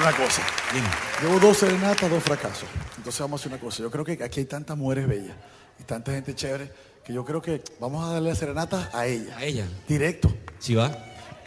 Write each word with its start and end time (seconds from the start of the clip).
Hacer 0.00 0.14
una 0.14 0.26
cosa. 0.26 0.42
Llevo 1.22 1.38
dos 1.38 1.58
serenatas, 1.58 2.10
dos 2.10 2.22
fracasos. 2.22 2.68
Entonces 2.96 3.20
vamos 3.20 3.40
a 3.40 3.42
hacer 3.42 3.52
una 3.52 3.60
cosa. 3.60 3.82
Yo 3.82 3.90
creo 3.90 4.04
que 4.04 4.22
aquí 4.22 4.40
hay 4.40 4.46
tantas 4.46 4.76
mujeres 4.76 5.06
bellas 5.06 5.36
y 5.78 5.84
tanta 5.84 6.12
gente 6.12 6.34
chévere 6.34 6.70
que 7.04 7.12
yo 7.12 7.24
creo 7.24 7.40
que 7.40 7.62
vamos 7.78 8.04
a 8.08 8.14
darle 8.14 8.30
la 8.30 8.34
serenata 8.34 8.90
a 8.92 9.06
ella. 9.06 9.36
A 9.36 9.44
ella. 9.44 9.66
Directo. 9.88 10.32
Sí, 10.58 10.74
va. 10.74 10.90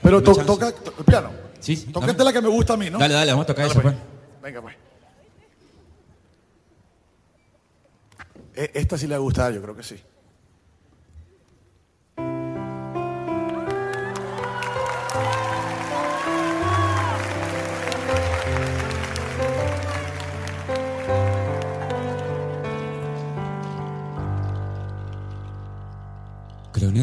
Pero 0.02 0.22
toca 0.22 0.68
el 0.68 1.06
piano. 1.06 1.32
Sí, 1.60 1.76
sí. 1.76 1.86
Tócate 1.92 2.24
la 2.24 2.34
que 2.34 2.42
me 2.42 2.50
gusta 2.50 2.74
a 2.74 2.78
mí, 2.78 2.90
¿no? 2.90 3.00
Dale, 3.00 3.14
dale, 3.14 3.32
vamos 3.32 3.46
a 3.46 3.48
tocar 3.48 3.66
eso, 3.68 3.82
pues. 3.82 3.96
pues. 3.96 4.42
Venga, 4.42 4.62
pues. 4.62 4.76
E, 8.56 8.72
esta 8.74 8.98
sí 8.98 9.08
le 9.08 9.14
va 9.16 9.18
a 9.18 9.22
gustar, 9.22 9.54
yo 9.54 9.62
creo 9.62 9.76
que 9.76 9.84
sí. 9.84 9.96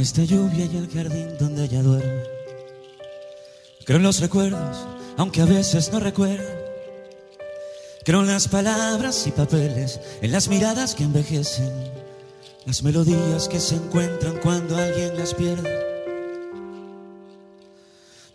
Esta 0.01 0.25
lluvia 0.25 0.65
y 0.65 0.77
el 0.77 0.91
jardín 0.91 1.29
donde 1.39 1.65
ella 1.65 1.83
duerme. 1.83 2.23
Creo 3.85 3.99
en 3.99 4.03
los 4.03 4.21
recuerdos, 4.21 4.87
aunque 5.17 5.43
a 5.43 5.45
veces 5.45 5.93
no 5.93 6.01
recuerdo. 6.01 6.49
Creo 8.05 8.21
en 8.21 8.29
las 8.29 8.49
palabras 8.49 9.27
y 9.27 9.31
papeles, 9.31 10.01
en 10.23 10.33
las 10.33 10.49
miradas 10.49 10.95
que 10.95 11.05
envejecen, 11.05 11.71
las 12.67 12.83
melodías 12.83 13.49
que 13.49 13.61
se 13.61 13.75
encuentran 13.75 14.39
cuando 14.43 14.77
alguien 14.77 15.19
las 15.19 15.35
pierde. 15.35 15.79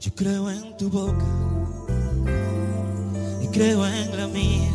Yo 0.01 0.11
creo 0.13 0.51
en 0.51 0.77
tu 0.77 0.89
boca 0.89 1.25
y 3.41 3.47
creo 3.47 3.87
en 3.87 4.17
la 4.17 4.27
mía. 4.27 4.71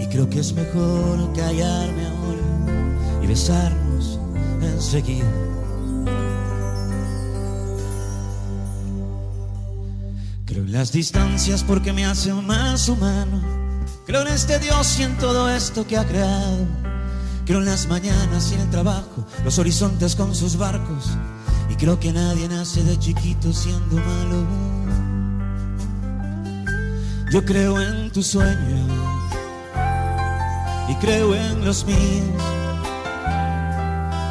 Y 0.00 0.06
creo 0.06 0.30
que 0.30 0.40
es 0.40 0.52
mejor 0.52 1.32
callarme 1.34 2.06
ahora 2.06 3.22
y 3.22 3.26
besarme 3.26 3.85
enseguida. 4.66 5.30
Creo 10.44 10.64
en 10.64 10.72
las 10.72 10.92
distancias 10.92 11.64
porque 11.64 11.92
me 11.92 12.06
hacen 12.06 12.46
más 12.46 12.88
humano. 12.88 13.42
Creo 14.06 14.22
en 14.22 14.28
este 14.28 14.58
Dios 14.58 14.98
y 15.00 15.02
en 15.02 15.18
todo 15.18 15.50
esto 15.50 15.86
que 15.86 15.96
ha 15.96 16.04
creado. 16.04 16.66
Creo 17.44 17.58
en 17.58 17.66
las 17.66 17.88
mañanas 17.88 18.50
y 18.50 18.54
en 18.54 18.60
el 18.60 18.70
trabajo, 18.70 19.26
los 19.44 19.58
horizontes 19.58 20.16
con 20.16 20.34
sus 20.34 20.56
barcos. 20.56 21.10
Y 21.70 21.74
creo 21.74 21.98
que 21.98 22.12
nadie 22.12 22.48
nace 22.48 22.82
de 22.84 22.98
chiquito 22.98 23.52
siendo 23.52 23.96
malo. 23.96 24.46
Yo 27.32 27.44
creo 27.44 27.80
en 27.80 28.10
tu 28.12 28.22
sueño 28.22 28.86
y 30.88 30.94
creo 30.96 31.34
en 31.34 31.64
los 31.64 31.84
míos. 31.84 32.55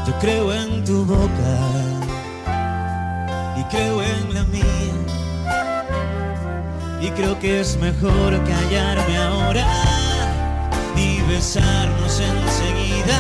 Yo 0.06 0.14
creo 0.20 0.54
en 0.54 0.84
tu 0.86 1.04
boca 1.04 1.54
y 3.58 3.64
creo 3.66 4.04
en 4.04 4.34
la 4.36 4.44
mía. 4.44 4.64
Y 7.02 7.10
creo 7.10 7.40
que 7.40 7.62
es 7.62 7.76
mejor 7.78 8.40
callarme 8.44 9.18
ahora 9.18 9.66
y 10.96 11.22
besarnos 11.22 12.20
enseguida. 12.20 13.20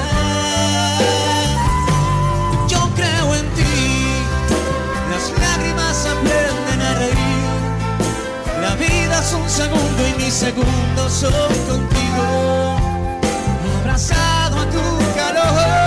Yo 2.68 2.88
creo 2.96 3.34
en 3.34 3.50
ti, 3.56 3.63
las 5.09 5.31
lágrimas 5.40 6.06
aprenden 6.06 6.81
a 6.81 6.94
reír. 7.00 8.62
La 8.62 8.75
vida 8.75 9.19
es 9.22 9.34
un 9.34 9.50
segundo 9.50 10.07
y 10.07 10.23
mis 10.23 10.34
segundos 10.34 11.12
son 11.12 11.31
contigo, 11.67 12.78
abrazado 13.81 14.59
a 14.59 14.69
tu 14.69 15.16
calor. 15.16 15.84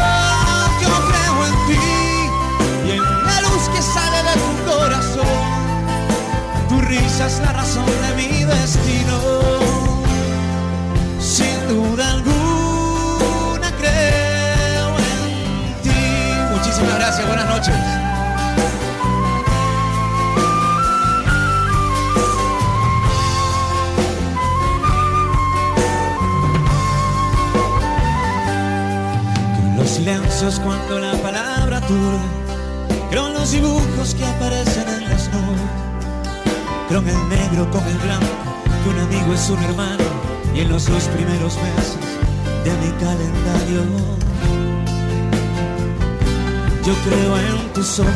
Tu 6.88 6.94
risa 6.94 7.26
es 7.26 7.38
la 7.40 7.52
razón 7.52 7.84
de 7.84 8.14
mi 8.16 8.44
destino. 8.44 9.20
Sin 11.20 11.68
duda 11.68 12.12
alguna 12.12 13.70
creo 13.78 14.96
en 14.96 15.82
ti. 15.82 15.90
Muchísimas 16.50 16.94
gracias, 16.94 17.26
buenas 17.26 17.46
noches. 17.46 17.74
los 29.76 29.88
silencios 29.90 30.58
cuando 30.60 30.98
la 30.98 31.12
palabra 31.22 31.80
turde 31.82 32.18
Creo 33.10 33.28
en 33.28 33.34
los 33.34 33.50
dibujos 33.50 34.14
que 34.14 34.24
aparecen. 34.24 34.87
En 36.90 37.06
el 37.06 37.28
negro 37.28 37.70
con 37.70 37.86
el 37.86 37.98
blanco, 37.98 38.26
que 38.82 38.88
un 38.88 38.98
amigo 38.98 39.34
es 39.34 39.50
un 39.50 39.62
hermano. 39.62 40.04
Y 40.54 40.60
en 40.60 40.70
los 40.70 40.86
dos 40.86 41.04
primeros 41.04 41.54
meses 41.56 41.98
de 42.64 42.70
mi 42.70 42.90
calendario. 42.98 43.82
Yo 46.84 46.94
creo 47.04 47.38
en 47.38 47.72
tus 47.74 47.98
ojos 48.00 48.12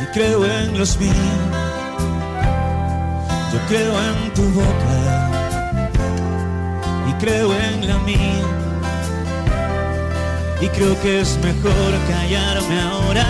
y 0.00 0.04
creo 0.14 0.46
en 0.46 0.78
los 0.78 0.98
míos. 0.98 1.16
Yo 3.52 3.58
creo 3.68 3.92
en 4.00 4.34
tu 4.34 4.42
boca 4.52 5.30
y 7.08 7.12
creo 7.14 7.52
en 7.52 7.88
la 7.88 7.98
mía 7.98 8.44
y 10.60 10.68
creo 10.68 11.00
que 11.02 11.20
es 11.20 11.36
mejor 11.42 11.92
callarme 12.08 12.80
ahora 12.80 13.26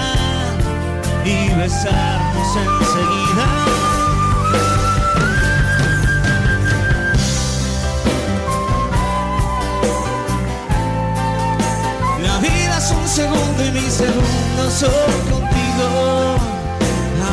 y 1.24 1.50
besarnos 2.38 2.80
enseguida. 2.82 3.46
La 12.22 12.38
vida 12.38 12.78
es 12.78 12.90
un 12.90 13.08
segundo 13.08 13.64
y 13.64 13.70
mis 13.72 13.92
segundos 13.92 14.72
son 14.72 14.90
contigo, 15.30 16.36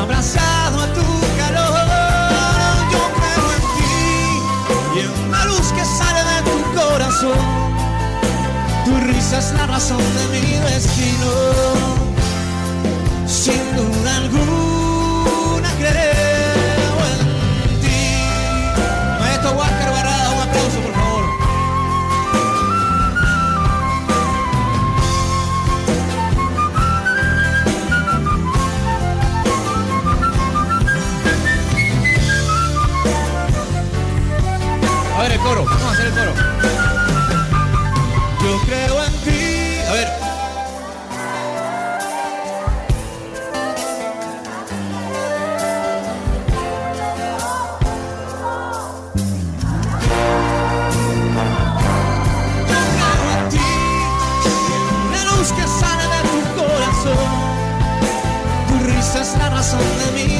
abrazado 0.02 0.82
a 0.82 0.88
tu 0.94 1.08
calor. 1.38 1.88
Yo 2.94 3.04
creo 3.18 3.46
en 3.58 3.64
ti 3.76 3.96
y 4.96 5.00
en 5.00 5.32
la 5.32 5.46
luz 5.46 5.68
que 5.74 5.86
sale 5.86 6.22
de 6.32 6.38
tu 6.50 6.80
corazón 6.80 7.66
tu 8.86 8.96
risa 8.98 9.40
es 9.40 9.52
la 9.54 9.66
razón 9.66 9.98
de 9.98 10.40
mi 10.40 10.46
destino. 10.70 11.32
Sin 13.26 13.62
duda 13.76 14.18
alguna 14.18 14.85
creo 15.78 16.96
en 17.10 17.82
ti. 17.82 18.02
Maestro 19.20 19.52
Walker 19.52 19.90
Barrada, 19.92 20.30
un 20.32 20.42
aplauso 20.42 20.80
por 20.82 20.94
favor. 20.94 21.26
A 35.16 35.22
ver 35.22 35.32
el 35.32 35.40
coro. 35.40 35.85
something 59.66 60.20
in 60.20 60.30
me. 60.30 60.35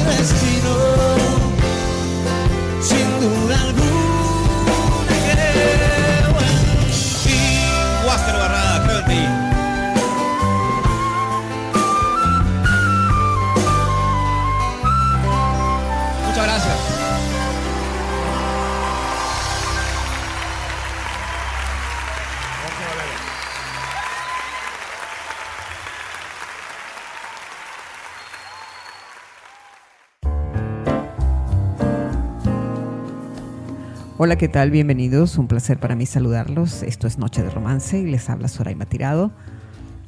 Hola, 34.26 34.34
¿qué 34.34 34.48
tal? 34.48 34.72
Bienvenidos. 34.72 35.38
Un 35.38 35.46
placer 35.46 35.78
para 35.78 35.94
mí 35.94 36.04
saludarlos. 36.04 36.82
Esto 36.82 37.06
es 37.06 37.16
Noche 37.16 37.44
de 37.44 37.50
Romance 37.50 37.96
y 37.96 38.06
les 38.06 38.28
habla 38.28 38.48
Soraima 38.48 38.84
Tirado. 38.84 39.30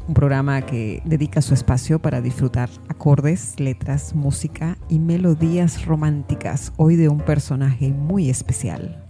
Un 0.08 0.14
programa 0.14 0.60
que 0.62 1.00
dedica 1.04 1.40
su 1.40 1.54
espacio 1.54 2.00
para 2.00 2.20
disfrutar 2.20 2.68
acordes, 2.88 3.60
letras, 3.60 4.16
música 4.16 4.76
y 4.88 4.98
melodías 4.98 5.86
románticas. 5.86 6.72
Hoy 6.78 6.96
de 6.96 7.08
un 7.08 7.20
personaje 7.20 7.90
muy 7.92 8.28
especial. 8.28 9.06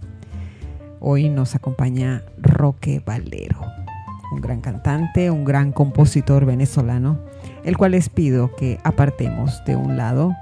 Hoy 0.99 1.27
nos 1.27 1.55
acompaña 1.55 2.23
Roque 2.37 3.01
Valero, 3.03 3.61
un 4.31 4.41
gran 4.41 4.61
cantante, 4.61 5.31
un 5.31 5.43
gran 5.43 5.71
compositor 5.71 6.45
venezolano, 6.45 7.19
el 7.63 7.77
cual 7.77 7.93
les 7.93 8.09
pido 8.09 8.55
que 8.55 8.77
apartemos 8.83 9.63
de 9.65 9.75
un 9.75 9.97
lado 9.97 10.35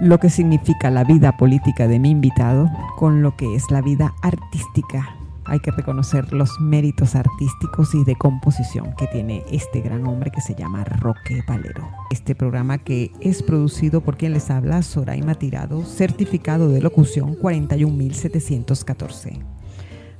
lo 0.00 0.18
que 0.18 0.30
significa 0.30 0.90
la 0.90 1.04
vida 1.04 1.36
política 1.36 1.86
de 1.86 1.98
mi 1.98 2.08
invitado 2.10 2.70
con 2.96 3.22
lo 3.22 3.36
que 3.36 3.54
es 3.54 3.70
la 3.70 3.82
vida 3.82 4.14
artística. 4.22 5.14
Hay 5.44 5.60
que 5.60 5.72
reconocer 5.72 6.32
los 6.32 6.58
méritos 6.58 7.14
artísticos 7.14 7.94
y 7.94 8.02
de 8.04 8.16
composición 8.16 8.94
que 8.96 9.06
tiene 9.08 9.44
este 9.50 9.82
gran 9.82 10.06
hombre 10.06 10.30
que 10.30 10.40
se 10.40 10.54
llama 10.54 10.84
Roque 10.84 11.44
Valero. 11.46 11.86
Este 12.10 12.34
programa 12.34 12.78
que 12.78 13.12
es 13.20 13.42
producido 13.42 14.00
por 14.00 14.16
quien 14.16 14.32
les 14.32 14.50
habla, 14.50 14.80
Soraima 14.82 15.34
Tirado, 15.34 15.84
certificado 15.84 16.70
de 16.70 16.80
locución 16.80 17.34
41714. 17.34 19.38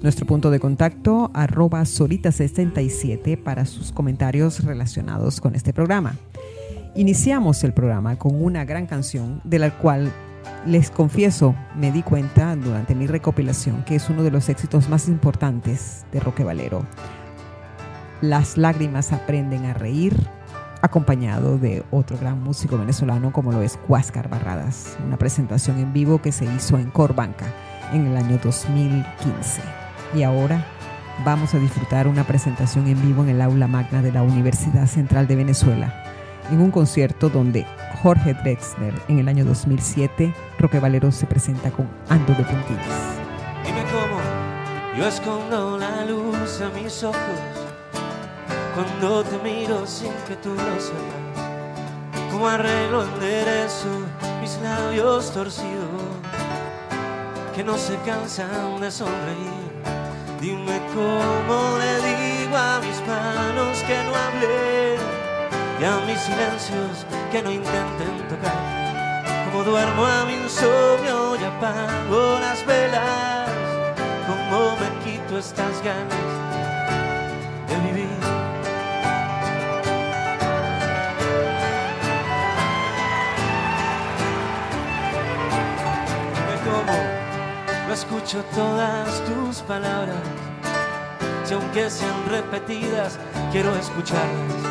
Nuestro 0.02 0.26
punto 0.26 0.50
de 0.50 0.60
contacto, 0.60 1.30
arroba 1.32 1.80
Sorita67 1.82 3.42
para 3.42 3.64
sus 3.66 3.92
comentarios 3.92 4.64
relacionados 4.64 5.40
con 5.40 5.54
este 5.54 5.72
programa. 5.72 6.16
Iniciamos 6.96 7.62
el 7.62 7.72
programa 7.72 8.16
con 8.16 8.42
una 8.42 8.64
gran 8.64 8.86
canción 8.86 9.40
de 9.44 9.60
la 9.60 9.70
cual 9.78 10.12
les 10.66 10.90
confieso, 10.90 11.54
me 11.76 11.92
di 11.92 12.02
cuenta 12.02 12.56
durante 12.56 12.96
mi 12.96 13.06
recopilación 13.06 13.84
que 13.84 13.94
es 13.94 14.10
uno 14.10 14.24
de 14.24 14.32
los 14.32 14.48
éxitos 14.48 14.88
más 14.88 15.06
importantes 15.06 16.04
de 16.10 16.18
Roque 16.18 16.42
Valero. 16.42 16.84
Las 18.20 18.56
lágrimas 18.56 19.12
aprenden 19.12 19.66
a 19.66 19.72
reír, 19.74 20.16
acompañado 20.82 21.58
de 21.58 21.84
otro 21.92 22.18
gran 22.18 22.42
músico 22.42 22.76
venezolano 22.76 23.32
como 23.32 23.52
lo 23.52 23.62
es 23.62 23.78
Huáscar 23.86 24.28
Barradas, 24.28 24.98
una 25.06 25.16
presentación 25.16 25.78
en 25.78 25.92
vivo 25.92 26.20
que 26.20 26.32
se 26.32 26.44
hizo 26.44 26.76
en 26.76 26.90
Corbanca 26.90 27.46
en 27.92 28.08
el 28.08 28.16
año 28.16 28.40
2015. 28.42 29.62
Y 30.16 30.24
ahora 30.24 30.66
vamos 31.24 31.54
a 31.54 31.60
disfrutar 31.60 32.08
una 32.08 32.24
presentación 32.24 32.88
en 32.88 33.00
vivo 33.00 33.22
en 33.22 33.28
el 33.28 33.40
aula 33.40 33.68
magna 33.68 34.02
de 34.02 34.10
la 34.10 34.24
Universidad 34.24 34.86
Central 34.86 35.28
de 35.28 35.36
Venezuela 35.36 36.10
en 36.50 36.60
un 36.60 36.70
concierto 36.70 37.28
donde 37.28 37.66
Jorge 38.02 38.34
Drexler 38.34 38.94
en 39.08 39.18
el 39.18 39.28
año 39.28 39.44
2007, 39.44 40.34
Roque 40.58 40.80
Valero 40.80 41.12
se 41.12 41.26
presenta 41.26 41.70
con 41.70 41.88
Ando 42.08 42.32
de 42.34 42.44
Puntillas. 42.44 43.18
Dime 43.64 43.82
cómo 43.84 44.20
yo 44.96 45.06
escondo 45.06 45.78
la 45.78 46.04
luz 46.04 46.60
a 46.60 46.70
mis 46.70 47.02
ojos 47.04 47.18
cuando 48.74 49.22
te 49.24 49.38
miro 49.38 49.86
sin 49.86 50.12
que 50.26 50.36
tú 50.36 50.50
lo 50.50 50.80
sepas. 50.80 52.30
Cómo 52.30 52.48
arreglo 52.48 53.04
enderezo 53.04 53.88
mis 54.40 54.58
labios 54.62 55.32
torcidos 55.32 56.20
que 57.54 57.62
no 57.64 57.76
se 57.76 57.96
cansan 58.06 58.80
de 58.80 58.90
sonreír. 58.90 59.70
Dime 60.40 60.80
cómo 60.94 61.76
le 61.78 61.96
digo 62.08 62.56
a 62.56 62.80
mis 62.80 63.06
manos 63.06 63.78
que 63.82 63.96
no 64.04 64.14
hablé 64.14 64.69
y 65.80 65.84
a 65.84 65.96
mis 66.06 66.20
silencios 66.20 67.06
que 67.32 67.42
no 67.42 67.50
intenten 67.50 68.28
tocar. 68.28 69.44
Como 69.46 69.64
duermo 69.64 70.04
a 70.04 70.24
mi 70.26 70.34
insomnio 70.34 71.36
y 71.40 71.44
apago 71.44 72.38
las 72.38 72.64
velas, 72.66 73.48
como 74.26 74.76
me 74.76 75.04
quito 75.04 75.38
estas 75.38 75.82
ganas 75.82 76.10
de 77.66 77.76
vivir. 77.86 78.08
Dime 86.34 86.56
cómo 86.64 87.88
no 87.88 87.94
escucho 87.94 88.44
todas 88.54 89.24
tus 89.24 89.62
palabras, 89.62 90.16
si 91.44 91.54
aunque 91.54 91.88
sean 91.88 92.26
repetidas, 92.28 93.18
quiero 93.50 93.74
escucharlas 93.76 94.69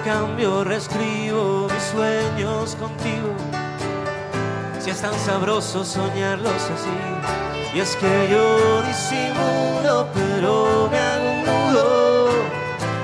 cambio, 0.00 0.64
reescribo 0.64 1.68
mis 1.72 1.82
sueños 1.82 2.76
contigo. 2.76 3.34
Si 4.80 4.90
es 4.90 5.00
tan 5.00 5.14
sabroso 5.20 5.84
soñarlos 5.84 6.62
así. 6.74 7.74
Y 7.74 7.80
es 7.80 7.96
que 7.96 8.28
yo 8.30 8.82
disimulo, 8.82 10.08
pero 10.14 10.88
me 10.90 10.98
hago 10.98 11.30
un. 11.30 11.52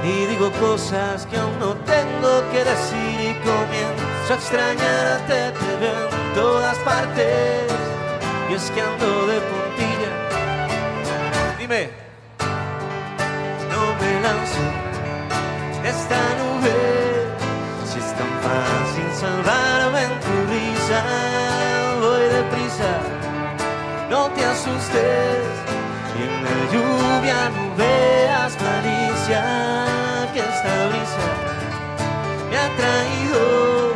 Y 0.05 0.27
digo 0.27 0.51
cosas 0.53 1.27
que 1.27 1.37
aún 1.37 1.59
no 1.59 1.75
tengo 1.85 2.43
que 2.51 2.65
decir. 2.65 3.21
Y 3.21 3.35
comienzo 3.45 4.33
a 4.33 4.35
extrañarte, 4.35 5.53
te 5.59 5.77
veo 5.81 6.09
en 6.09 6.35
todas 6.35 6.77
partes. 6.79 7.73
Y 8.51 8.55
es 8.55 8.71
que 8.71 8.81
ando 8.81 9.27
de 9.27 9.41
puntilla. 9.41 10.13
Dime, 11.59 11.91
no 13.71 13.83
me 14.01 14.21
lanzo 14.21 14.63
esta 15.85 16.17
nube. 16.39 16.48
Fácil 18.43 19.11
salvarme 19.15 20.03
en 20.05 20.15
tu 20.21 20.35
risa, 20.53 21.03
voy 22.01 22.25
deprisa, 22.37 22.93
no 24.11 24.29
te 24.31 24.45
asustes. 24.45 25.47
Y 26.17 26.23
en 26.23 26.45
la 26.45 26.57
lluvia 26.73 27.51
no 27.51 27.77
veas 27.77 28.57
malicia, 28.61 29.43
que 30.33 30.41
esta 30.41 30.75
brisa 30.89 31.27
me 32.51 32.57
ha 32.59 32.69
traído 32.81 33.95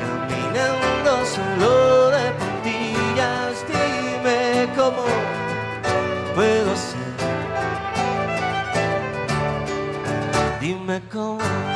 caminando 0.00 1.10
solo 1.34 2.10
de 2.10 2.24
puntillas. 2.40 3.54
Dime 3.68 4.68
cómo 4.76 5.04
puedo 6.34 6.76
ser 6.76 7.06
dime 10.66 11.00
cómo. 11.12 11.75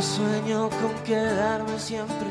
No 0.00 0.06
sueño 0.06 0.70
con 0.80 0.94
quedarme 1.04 1.78
siempre 1.78 2.28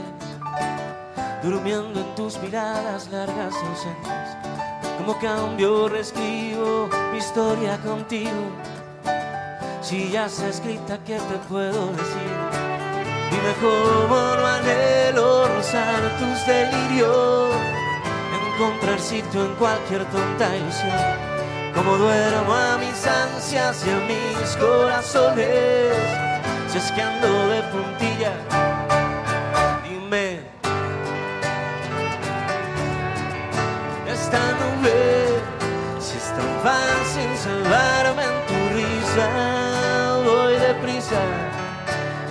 durmiendo 1.44 2.00
en 2.00 2.16
tus 2.16 2.40
miradas 2.40 3.08
largas 3.12 3.54
y 3.54 3.68
ausentes. 3.68 4.28
Como 4.98 5.20
cambio, 5.20 5.88
reescribo 5.88 6.90
mi 7.12 7.20
historia 7.20 7.78
contigo 7.78 8.42
si 9.82 10.10
ya 10.10 10.26
está 10.26 10.48
escrita, 10.48 10.98
¿qué 11.06 11.18
te 11.18 11.38
puedo 11.48 11.92
decir? 11.92 12.34
Dime 13.30 13.54
cómo 13.62 14.16
no 14.16 14.48
anhelo 14.48 15.48
rozar 15.50 16.02
tus 16.18 16.48
delirios, 16.48 17.54
encontrar 18.56 19.00
sitio 19.00 19.46
en 19.46 19.54
cualquier 19.56 20.06
tonta 20.06 20.56
ilusión. 20.56 20.98
Como 21.76 21.98
duermo 21.98 22.52
a 22.52 22.80
mis 22.80 23.06
ansias 23.06 23.86
y 23.86 23.92
a 23.92 24.00
mis 24.08 24.58
corazones, 24.58 26.29
si 26.72 26.78
es 26.78 26.92
que 26.92 27.02
ando 27.02 27.50
de 27.50 27.62
puntilla, 27.74 28.34
dime. 29.84 30.40
Esta 34.08 34.40
nube, 34.60 35.42
si 36.00 36.18
es 36.18 36.30
tan 36.38 36.52
fácil 36.64 37.30
salvarme 37.38 38.24
en 38.24 38.38
tu 38.48 38.76
risa 38.76 39.70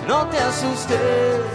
no 0.07 0.27
te 0.27 0.37
asustes 0.39 1.45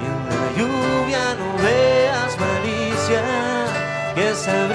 y 0.00 0.04
en 0.06 0.18
la 0.28 0.46
lluvia 0.56 1.34
no 1.34 1.62
veas 1.62 2.38
malicia, 2.38 3.22
que 4.14 4.30
esa 4.30 4.68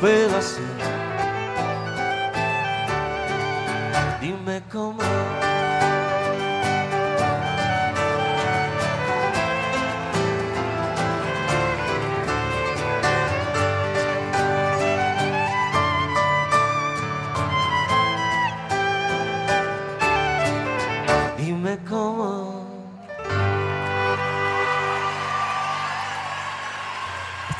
puedo 0.00 0.36
hacer. 0.36 0.64
Dime 4.20 4.62
cómo. 4.72 5.29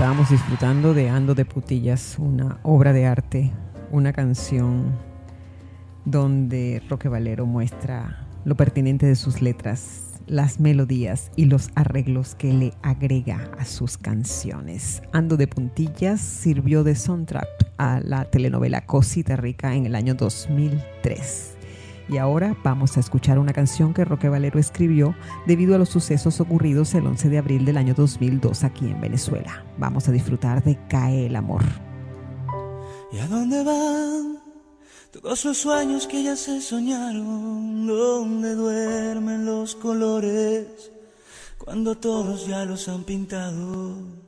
Estábamos 0.01 0.31
disfrutando 0.31 0.95
de 0.95 1.11
Ando 1.11 1.35
de 1.35 1.45
Putillas, 1.45 2.17
una 2.19 2.59
obra 2.63 2.95
de 2.95 3.05
arte, 3.05 3.53
una 3.91 4.15
canción 4.15 4.99
donde 6.07 6.83
Roque 6.89 7.11
Valero 7.11 7.45
muestra 7.45 8.27
lo 8.47 8.57
pertinente 8.57 9.05
de 9.05 9.15
sus 9.15 9.43
letras, 9.43 10.19
las 10.27 10.59
melodías 10.59 11.31
y 11.37 11.45
los 11.45 11.69
arreglos 11.75 12.35
que 12.35 12.51
le 12.51 12.73
agrega 12.81 13.51
a 13.59 13.67
sus 13.67 13.99
canciones. 13.99 15.03
Ando 15.13 15.37
de 15.37 15.49
Puntillas 15.49 16.23
sirvió 16.23 16.83
de 16.83 16.95
soundtrack 16.95 17.47
a 17.77 18.01
la 18.03 18.25
telenovela 18.25 18.87
Cosita 18.87 19.37
Rica 19.37 19.75
en 19.75 19.85
el 19.85 19.95
año 19.95 20.15
2003. 20.15 21.59
Y 22.11 22.19
ahora 22.19 22.57
vamos 22.65 22.97
a 22.97 23.01
escuchar 23.01 23.39
una 23.39 23.53
canción 23.53 23.95
que 23.95 24.05
Roque 24.05 24.29
Valero 24.29 24.59
escribió 24.59 25.15
debido 25.47 25.77
a 25.77 25.79
los 25.79 25.91
sucesos 25.91 26.41
ocurridos 26.41 26.93
el 26.95 27.07
11 27.07 27.29
de 27.29 27.39
abril 27.39 27.65
del 27.65 27.77
año 27.77 27.95
2002 27.95 28.65
aquí 28.65 28.87
en 28.87 29.01
Venezuela. 29.01 29.65
Vamos 29.79 30.09
a 30.09 30.13
disfrutar 30.13 30.65
de 30.65 30.77
Cae 30.89 31.27
el 31.27 31.37
Amor. 31.37 31.63
¿Y 33.13 33.19
a 33.19 33.29
dónde 33.29 33.63
van 33.63 34.41
todos 35.13 35.45
los 35.45 35.59
sueños 35.59 36.09
que 36.09 36.25
ya 36.25 36.35
se 36.35 36.61
soñaron? 36.61 37.87
¿Dónde 37.87 38.57
duermen 38.57 39.45
los 39.45 39.77
colores 39.77 40.91
cuando 41.59 41.97
todos 41.97 42.49
ya 42.49 42.65
los 42.65 42.89
han 42.89 43.05
pintado? 43.05 44.20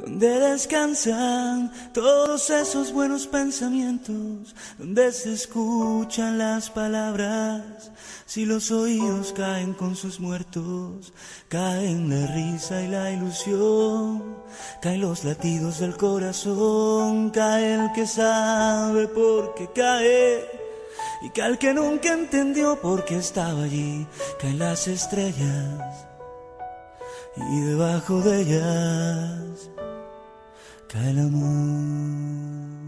Donde 0.00 0.28
descansan 0.40 1.72
todos 1.92 2.50
esos 2.50 2.92
buenos 2.92 3.26
pensamientos, 3.26 4.54
donde 4.78 5.12
se 5.12 5.32
escuchan 5.32 6.38
las 6.38 6.70
palabras, 6.70 7.90
si 8.24 8.44
los 8.44 8.70
oídos 8.70 9.32
caen 9.32 9.74
con 9.74 9.96
sus 9.96 10.20
muertos, 10.20 11.12
caen 11.48 12.08
la 12.10 12.26
risa 12.32 12.82
y 12.82 12.88
la 12.88 13.10
ilusión, 13.10 14.36
caen 14.80 15.00
los 15.00 15.24
latidos 15.24 15.80
del 15.80 15.96
corazón, 15.96 17.30
cae 17.30 17.74
el 17.74 17.92
que 17.92 18.06
sabe 18.06 19.08
por 19.08 19.54
qué 19.54 19.68
cae. 19.74 20.58
Y 21.22 21.30
cae 21.30 21.50
el 21.50 21.58
que 21.58 21.74
nunca 21.74 22.12
entendió 22.12 22.80
por 22.80 23.04
qué 23.04 23.16
estaba 23.16 23.64
allí, 23.64 24.06
caen 24.40 24.58
las 24.58 24.86
estrellas 24.86 26.08
y 27.50 27.60
debajo 27.60 28.20
de 28.20 28.40
ellas 28.40 29.70
el 30.94 31.18
amor. 31.18 32.78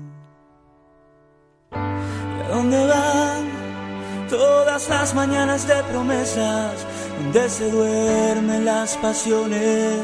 ¿Y 1.73 2.43
a 2.43 2.49
dónde 2.49 2.87
van 2.87 4.29
todas 4.29 4.89
las 4.89 5.15
mañanas 5.15 5.69
de 5.69 5.83
promesas, 5.85 6.87
donde 7.21 7.51
se 7.51 7.71
duermen 7.71 8.65
las 8.65 8.97
pasiones, 8.97 10.01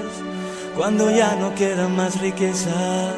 cuando 0.76 1.10
ya 1.10 1.36
no 1.36 1.54
quedan 1.54 1.96
más 1.96 2.20
riquezas? 2.20 3.14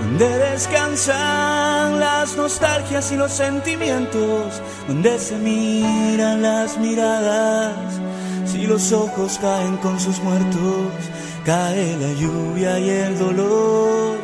Donde 0.00 0.28
descansan 0.50 1.98
las 1.98 2.36
nostalgias 2.36 3.10
y 3.12 3.16
los 3.16 3.32
sentimientos, 3.32 4.60
donde 4.86 5.18
se 5.18 5.36
miran 5.36 6.42
las 6.42 6.76
miradas, 6.76 7.74
si 8.44 8.66
los 8.66 8.92
ojos 8.92 9.38
caen 9.40 9.78
con 9.78 9.98
sus 9.98 10.18
muertos 10.20 10.92
Cae 11.44 11.96
la 11.96 12.12
lluvia 12.12 12.78
y 12.78 12.88
el 12.88 13.18
dolor, 13.18 14.16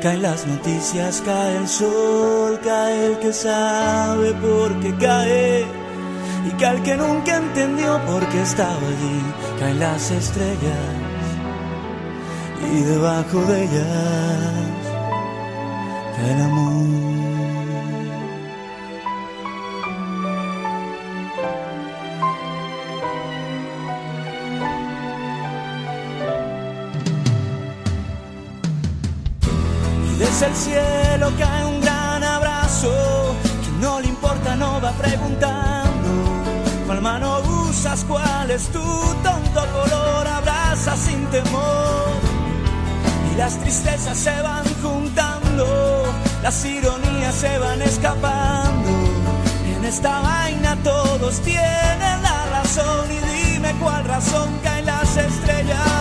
caen 0.00 0.22
las 0.22 0.46
noticias, 0.46 1.20
cae 1.26 1.56
el 1.56 1.66
sol, 1.66 2.60
cae 2.62 3.06
el 3.06 3.18
que 3.18 3.32
sabe 3.32 4.32
por 4.34 4.78
qué 4.78 4.94
cae, 4.94 5.66
y 6.46 6.50
cae 6.60 6.76
el 6.76 6.82
que 6.84 6.96
nunca 6.96 7.38
entendió 7.38 8.00
por 8.06 8.24
qué 8.28 8.42
estaba 8.42 8.76
allí, 8.76 9.22
caen 9.58 9.80
las 9.80 10.08
estrellas, 10.12 10.86
y 12.72 12.80
debajo 12.82 13.40
de 13.40 13.64
ellas 13.64 14.46
cae 16.16 16.32
el 16.32 16.42
amor. 16.42 17.11
El 30.44 30.56
cielo 30.56 31.32
cae 31.38 31.64
un 31.64 31.80
gran 31.80 32.22
abrazo. 32.24 33.36
Quien 33.62 33.80
no 33.80 34.00
le 34.00 34.08
importa 34.08 34.56
no 34.56 34.80
va 34.80 34.92
preguntando. 34.92 36.10
¿Cuál 36.86 37.00
mano 37.00 37.40
usas? 37.68 38.04
¿Cuál 38.04 38.50
es 38.50 38.66
tu 38.68 38.82
tonto 39.22 39.66
color? 39.72 40.26
Abraza 40.26 40.96
sin 40.96 41.24
temor. 41.26 42.08
Y 43.32 43.36
las 43.36 43.58
tristezas 43.58 44.16
se 44.16 44.42
van 44.42 44.64
juntando. 44.82 46.04
Las 46.42 46.64
ironías 46.64 47.34
se 47.34 47.58
van 47.58 47.82
escapando. 47.82 48.90
En 49.76 49.84
esta 49.84 50.20
vaina 50.20 50.76
todos 50.82 51.40
tienen 51.40 52.22
la 52.22 52.46
razón. 52.50 53.06
Y 53.10 53.52
dime 53.52 53.74
cuál 53.80 54.04
razón 54.04 54.50
caen 54.62 54.86
las 54.86 55.16
estrellas. 55.16 55.92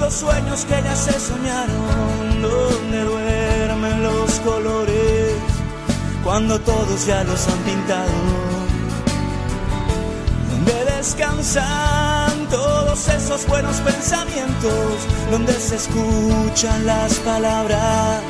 Los 0.00 0.14
sueños 0.14 0.64
que 0.64 0.82
ya 0.82 0.96
se 0.96 1.18
soñaron? 1.18 2.42
¿Dónde 2.42 3.04
duermen 3.04 4.02
los 4.02 4.30
colores 4.40 5.34
cuando 6.24 6.60
todos 6.60 7.06
ya 7.06 7.24
los 7.24 7.46
han 7.48 7.58
pintado? 7.58 8.10
¿Dónde 10.50 10.96
descansan 10.96 12.46
todos 12.50 13.08
esos 13.08 13.46
buenos 13.46 13.76
pensamientos? 13.76 14.94
¿Dónde 15.30 15.52
se 15.52 15.76
escuchan 15.76 16.86
las 16.86 17.14
palabras? 17.20 18.22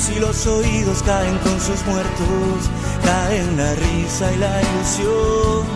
si 0.00 0.18
los 0.18 0.46
oídos 0.46 1.02
caen 1.02 1.36
con 1.38 1.60
sus 1.60 1.84
muertos, 1.86 2.70
caen 3.04 3.56
la 3.56 3.74
risa 3.74 4.32
y 4.32 4.36
la 4.38 4.62
ilusión, 4.62 5.66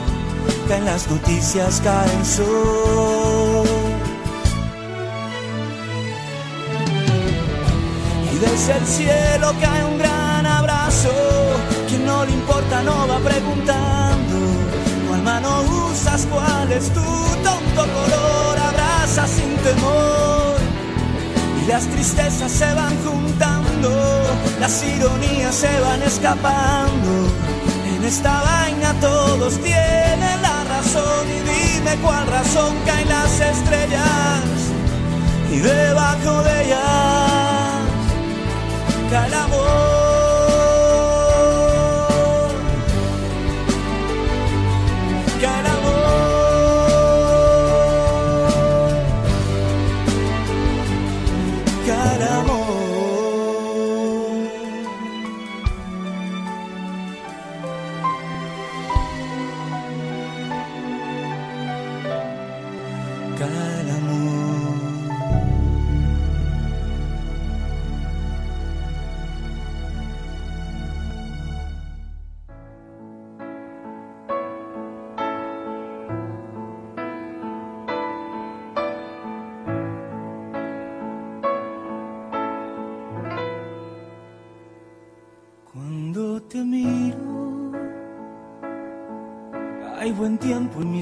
caen 0.66 0.84
las 0.86 1.10
noticias, 1.10 1.80
cae 1.84 2.16
el 2.16 2.24
sol. 2.24 3.23
Y 8.34 8.38
desde 8.38 8.76
el 8.76 8.86
cielo 8.86 9.54
cae 9.60 9.84
un 9.84 9.96
gran 9.96 10.44
abrazo, 10.44 11.12
quien 11.88 12.04
no 12.04 12.24
le 12.24 12.32
importa 12.32 12.82
no 12.82 13.06
va 13.06 13.18
preguntando, 13.20 14.36
cuál 15.06 15.22
mano 15.22 15.62
usas, 15.92 16.26
cuál 16.26 16.72
es 16.72 16.88
tu 16.88 17.00
tonto 17.44 17.82
color, 17.94 18.58
abraza 18.58 19.28
sin 19.28 19.54
temor. 19.58 20.56
Y 21.62 21.66
las 21.68 21.86
tristezas 21.86 22.50
se 22.50 22.74
van 22.74 22.96
juntando. 23.04 23.90
Las 24.58 24.82
ironías 24.82 25.54
se 25.54 25.80
van 25.80 26.02
escapando. 26.02 27.28
En 27.94 28.04
esta 28.04 28.42
vaina 28.42 28.92
todos 29.00 29.54
tienen 29.62 30.42
la 30.42 30.64
razón. 30.64 31.24
Y 31.28 31.78
dime 31.78 31.96
cuál 32.02 32.26
razón 32.26 32.74
caen 32.84 33.08
las 33.08 33.40
estrellas. 33.40 34.42
Y 35.52 35.58
debajo 35.58 36.42
de 36.42 36.64
ellas 36.64 37.23
cae 39.14 39.26
el 39.28 39.93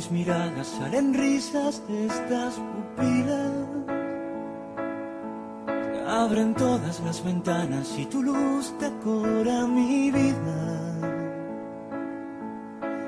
amor. 0.07 0.13
miradas 0.13 0.67
salen 0.67 1.15
risas 1.15 1.83
de 1.89 2.07
estas 2.07 2.55
pupilas 2.55 3.53
Abren 6.09 6.55
todas 6.55 7.01
las 7.01 7.25
ventanas 7.25 7.99
y 7.99 8.05
tu 8.05 8.23
luz 8.23 8.75
decora 8.79 9.67
mi 9.67 10.11
vida. 10.11 10.61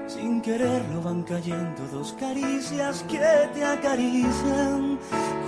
Sin 0.07 0.41
quererlo 0.41 1.03
van 1.03 1.23
cayendo 1.23 1.87
dos 1.93 2.15
caricias 2.19 3.05
que 3.09 3.21
te 3.53 3.63
acarician 3.63 4.99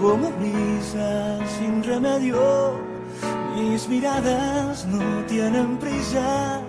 como 0.00 0.30
brisas 0.32 1.50
sin 1.58 1.82
remedio. 1.82 2.74
Mis 3.56 3.88
miradas 3.88 4.84
no 4.86 5.24
tienen 5.24 5.78
prisa 5.78 6.60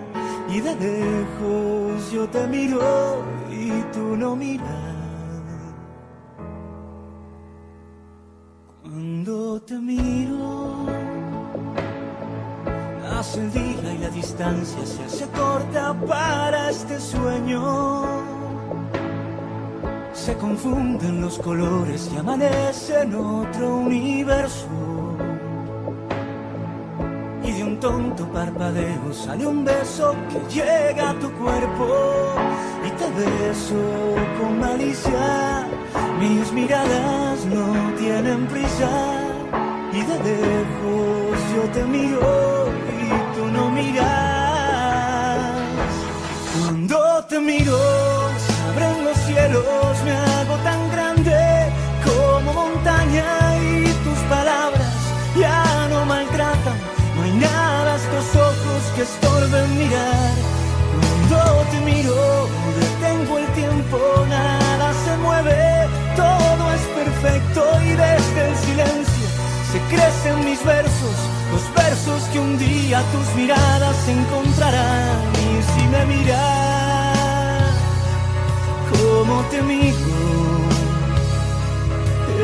y 0.48 0.60
de 0.60 0.74
lejos 0.74 2.10
yo 2.10 2.26
te 2.30 2.46
miro 2.46 3.37
y 4.08 4.10
tú 4.10 4.16
no 4.16 4.36
miras. 4.36 4.66
Cuando 8.82 9.60
te 9.62 9.74
miro, 9.78 10.86
hace 13.18 13.40
el 13.40 13.52
día 13.52 13.94
y 13.94 13.98
la 13.98 14.08
distancia 14.08 14.86
se 14.86 15.04
hace 15.04 15.28
corta 15.28 15.94
para 16.06 16.70
este 16.70 16.98
sueño. 16.98 18.04
Se 20.12 20.34
confunden 20.36 21.20
los 21.20 21.38
colores 21.38 22.10
y 22.12 22.18
amanece 22.18 23.02
en 23.02 23.14
otro 23.14 23.76
universo. 23.76 24.66
Y 27.44 27.52
de 27.52 27.64
un 27.64 27.80
tonto 27.80 28.26
parpadeo 28.28 29.12
sale 29.12 29.46
un 29.46 29.64
beso 29.64 30.14
que 30.28 30.54
llega 30.54 31.10
a 31.10 31.14
tu 31.14 31.30
cuerpo 31.32 32.34
te 32.98 33.08
beso 33.10 33.82
con 34.38 34.58
malicia. 34.58 35.66
Mis 36.20 36.52
miradas 36.52 37.44
no 37.46 37.66
tienen 37.96 38.46
prisa 38.46 38.90
y 39.92 40.00
de 40.10 40.16
lejos 40.28 41.38
yo 41.54 41.62
te 41.72 41.84
miro 41.84 42.68
y 43.02 43.08
tú 43.34 43.44
no 43.56 43.70
miras. 43.70 44.08
Cuando 46.58 47.24
te 47.28 47.38
miro, 47.40 47.78
se 48.44 48.52
abren 48.68 49.04
los 49.04 49.16
cielos, 49.18 49.64
crecen 69.88 70.44
mis 70.44 70.62
versos, 70.64 71.16
los 71.52 71.74
versos 71.74 72.22
que 72.32 72.38
un 72.38 72.58
día 72.58 73.02
tus 73.12 73.34
miradas 73.34 73.96
encontrarán. 74.08 75.18
Y 75.34 75.62
si 75.62 75.82
me 75.88 76.06
miras 76.06 77.18
como 78.90 79.42
te 79.50 79.62
miro, 79.62 79.96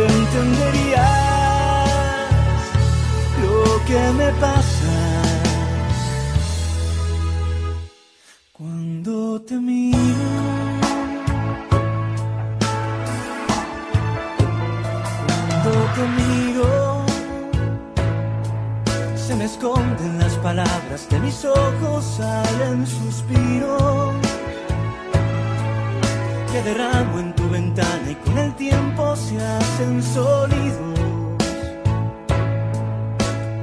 entenderías 0.08 1.08
lo 3.42 3.84
que 3.86 4.00
me 4.18 4.32
pasa. 4.40 4.63
De 20.94 21.18
mis 21.18 21.44
ojos, 21.44 22.04
salen 22.04 22.86
suspiros 22.86 24.14
que 26.52 26.62
derramo 26.62 27.18
en 27.18 27.34
tu 27.34 27.48
ventana 27.50 28.10
y 28.12 28.14
con 28.14 28.38
el 28.38 28.54
tiempo 28.54 29.16
se 29.16 29.36
hacen 29.44 30.00
sólidos. 30.00 31.00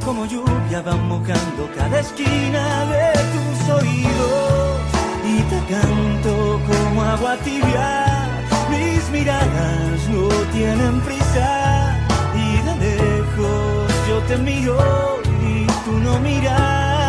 Como 0.04 0.26
lluvia 0.26 0.82
van 0.82 1.08
mojando 1.08 1.70
cada 1.74 2.02
esquina 2.02 2.86
de 2.92 3.14
tus 3.34 3.70
oídos 3.80 4.82
y 5.24 5.42
te 5.52 5.60
canto 5.74 6.60
como 6.68 7.02
agua 7.02 7.38
tibia. 7.46 8.28
Mis 8.70 9.10
miradas 9.10 10.10
no 10.10 10.28
tienen 10.52 11.00
prisa 11.00 11.98
y 12.36 12.58
de 12.68 12.76
lejos 12.76 13.92
yo 14.10 14.20
te 14.28 14.38
miro 14.38 15.22
y 15.48 15.66
tú 15.86 15.94
no 16.04 16.20
miras. 16.20 17.01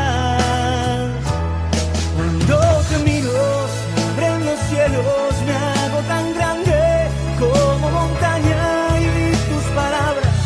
Cielos, 4.92 5.34
me 5.46 5.52
hago 5.52 5.98
tan 6.06 6.34
grande 6.34 7.08
como 7.38 7.90
montaña 7.90 9.00
y 9.00 9.32
tus 9.50 9.64
palabras 9.74 10.36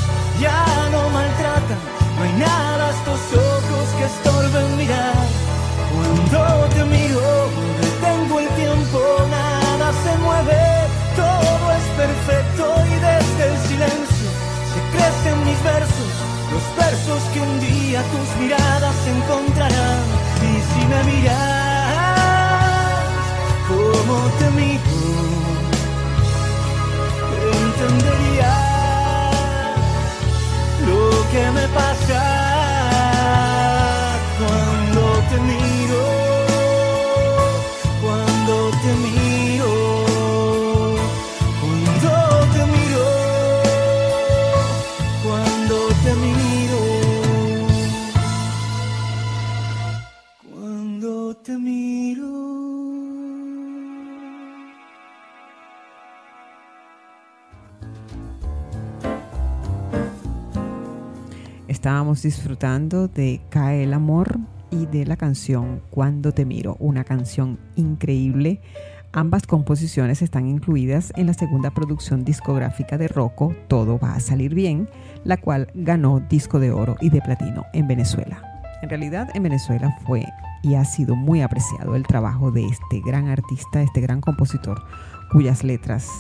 ya 0.41 0.65
no 0.93 1.09
maltratan. 1.11 1.79
No 2.17 2.23
hay 2.23 2.33
nada 2.33 2.91
estos 2.91 3.21
ojos 3.35 3.87
que 3.99 4.05
estorben 4.05 4.77
mirar. 4.77 5.27
Cuando 5.93 6.69
te 6.75 6.85
miro, 6.85 7.21
detengo 7.81 8.41
el 8.41 8.49
tiempo, 8.63 9.01
nada 9.31 9.93
se 10.05 10.13
mueve, 10.25 10.63
todo 11.17 11.63
es 11.79 11.87
perfecto 12.03 12.65
y 12.93 12.95
desde 13.09 13.43
el 13.51 13.57
silencio 13.69 14.29
se 14.73 14.81
crecen 14.95 15.39
mis 15.45 15.63
versos, 15.65 16.13
los 16.53 16.65
versos 16.77 17.23
que 17.33 17.41
un 17.41 17.61
día 17.61 18.03
tus 18.13 18.29
miradas 18.41 18.97
encontrarán. 19.17 20.05
Y 20.43 20.55
si 20.69 20.87
me 20.87 21.01
miras 21.05 21.56
te 24.39 24.51
miro, 24.51 24.99
entenderías 27.53 28.67
lo 30.87 31.31
que 31.31 31.51
me 31.51 31.69
pasa 31.69 32.36
Estábamos 61.87 62.23
disfrutando 62.23 63.07
de 63.07 63.41
Cae 63.49 63.85
el 63.85 63.95
amor 63.95 64.41
y 64.73 64.87
de 64.87 65.07
la 65.07 65.17
canción 65.17 65.83
Cuando 65.89 66.33
te 66.33 66.45
miro, 66.45 66.77
una 66.81 67.05
canción 67.05 67.61
increíble. 67.77 68.61
Ambas 69.13 69.47
composiciones 69.47 70.21
están 70.21 70.49
incluidas 70.49 71.13
en 71.15 71.29
la 71.29 71.33
segunda 71.33 71.71
producción 71.71 72.25
discográfica 72.25 72.99
de 72.99 73.07
Rocco, 73.07 73.55
Todo 73.69 74.01
va 74.01 74.17
a 74.17 74.21
salir 74.21 74.53
bien, 74.53 74.89
la 75.23 75.37
cual 75.37 75.69
ganó 75.75 76.19
disco 76.19 76.59
de 76.59 76.73
oro 76.73 76.97
y 77.01 77.11
de 77.11 77.21
platino 77.21 77.67
en 77.73 77.87
Venezuela. 77.87 78.43
En 78.83 78.89
realidad 78.89 79.29
en 79.35 79.45
Venezuela 79.45 79.97
fue 80.09 80.27
y 80.65 80.75
ha 80.75 80.85
sido 80.85 81.15
muy 81.15 81.41
apreciado 81.41 81.95
el 81.95 82.05
trabajo 82.05 82.51
de 82.51 82.67
este 82.67 83.01
gran 83.07 83.29
artista, 83.29 83.81
este 83.81 84.01
gran 84.01 84.21
compositor, 84.21 84.83
cuyas 85.31 85.63
letras 85.63 86.11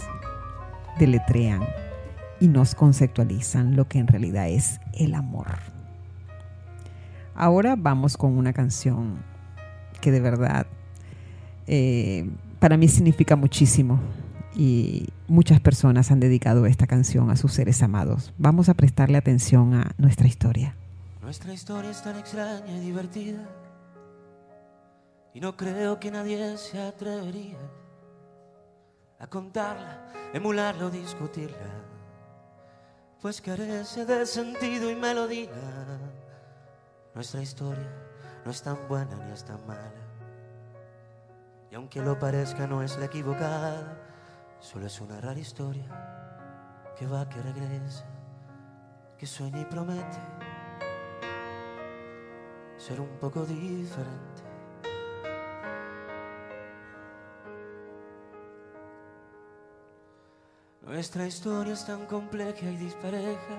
deletrean 1.01 1.63
y 2.41 2.49
nos 2.49 2.75
conceptualizan 2.75 3.77
lo 3.77 3.89
que 3.89 3.99
en 3.99 4.07
realidad 4.07 4.49
es 4.49 4.81
el 4.93 5.15
amor. 5.15 5.47
Ahora 7.35 7.77
vamos 7.77 8.17
con 8.17 8.37
una 8.37 8.53
canción 8.53 9.19
que 10.01 10.11
de 10.11 10.21
verdad 10.21 10.67
eh, 11.67 12.29
para 12.59 12.77
mí 12.77 12.89
significa 12.89 13.37
muchísimo 13.37 14.01
y 14.55 15.09
muchas 15.29 15.61
personas 15.61 16.11
han 16.11 16.21
dedicado 16.21 16.67
esta 16.67 16.87
canción 16.87 17.31
a 17.31 17.37
sus 17.37 17.53
seres 17.53 17.83
amados. 17.83 18.33
Vamos 18.39 18.69
a 18.69 18.75
prestarle 18.75 19.19
atención 19.19 19.75
a 19.75 19.93
nuestra 19.99 20.27
historia. 20.27 20.75
Nuestra 21.21 21.53
historia 21.53 21.91
es 21.91 22.03
tan 22.03 22.19
extraña 22.19 22.77
y 22.77 22.81
divertida 22.81 23.47
y 25.35 25.41
no 25.41 25.57
creo 25.57 26.01
que 26.01 26.11
nadie 26.11 26.57
se 26.57 26.81
atrevería 26.81 27.59
a 29.19 29.27
contarla, 29.27 30.09
emularla 30.33 30.87
o 30.87 30.91
discutirla, 30.91 31.85
pues 33.27 33.41
carece 33.41 34.05
de 34.05 34.25
sentido 34.25 34.89
y 34.89 34.95
melodía. 34.95 35.51
Nuestra 37.13 37.43
historia 37.43 37.91
no 38.45 38.53
es 38.53 38.63
tan 38.63 38.87
buena 38.87 39.17
ni 39.17 39.33
es 39.33 39.45
tan 39.45 39.67
mala 39.67 39.91
y 41.69 41.75
aunque 41.75 42.01
lo 42.03 42.17
parezca 42.17 42.69
no 42.69 42.85
es 42.85 42.97
la 42.99 43.07
equivocada, 43.07 43.99
solo 44.61 44.87
es 44.87 45.01
una 45.01 45.21
rara 45.21 45.41
historia 45.41 45.89
que 46.97 47.09
va, 47.09 47.29
que 47.29 47.43
regresa, 47.43 48.07
que 49.19 49.27
sueña 49.27 49.61
y 49.61 49.65
promete 49.65 50.21
ser 52.77 53.01
un 53.01 53.19
poco 53.19 53.45
diferente. 53.45 54.46
Nuestra 60.87 61.27
historia 61.27 61.73
es 61.73 61.85
tan 61.85 62.07
compleja 62.07 62.65
y 62.65 62.77
dispareja, 62.77 63.59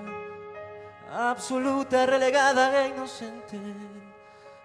absoluta, 1.12 2.06
relegada 2.06 2.82
e 2.82 2.88
inocente, 2.88 3.60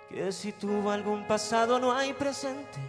que 0.07 0.31
si 0.31 0.53
tuvo 0.53 0.89
algún 0.89 1.27
pasado 1.27 1.77
no 1.77 1.91
hay 1.91 2.13
presente 2.13 2.79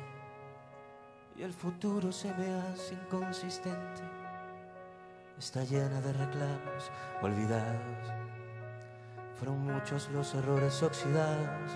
y 1.36 1.42
el 1.42 1.52
futuro 1.52 2.12
se 2.12 2.32
me 2.34 2.54
hace 2.54 2.94
inconsistente. 2.94 4.02
Está 5.36 5.64
llena 5.64 6.00
de 6.00 6.12
reclamos 6.12 6.90
olvidados. 7.20 8.12
Fueron 9.40 9.58
muchos 9.58 10.08
los 10.10 10.32
errores 10.36 10.80
oxidados. 10.84 11.72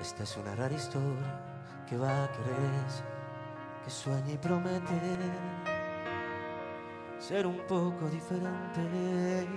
Esta 0.00 0.22
es 0.22 0.34
una 0.38 0.54
rara 0.54 0.74
historia 0.74 1.84
que 1.86 1.98
va 1.98 2.24
a 2.24 2.32
querer, 2.32 2.86
que 3.84 3.90
sueña 3.90 4.32
y 4.32 4.38
promete 4.38 5.73
ser 7.28 7.46
un 7.46 7.58
poco 7.66 8.06
diferente. 8.10 9.48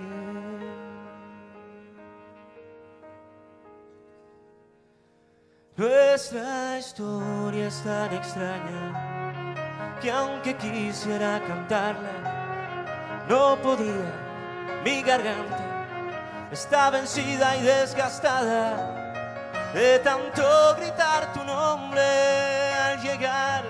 Nuestra 5.76 6.78
historia 6.78 7.66
es 7.66 7.82
tan 7.82 8.14
extraña 8.14 9.98
que 10.00 10.10
aunque 10.10 10.56
quisiera 10.56 11.42
cantarla, 11.46 13.26
no 13.28 13.58
podía. 13.62 14.14
Mi 14.82 15.02
garganta 15.02 15.86
está 16.50 16.88
vencida 16.88 17.54
y 17.58 17.62
desgastada 17.64 19.34
de 19.74 19.98
tanto 19.98 20.42
gritar 20.78 21.34
tu 21.34 21.44
nombre 21.44 22.00
al 22.72 23.02
llegar 23.02 23.64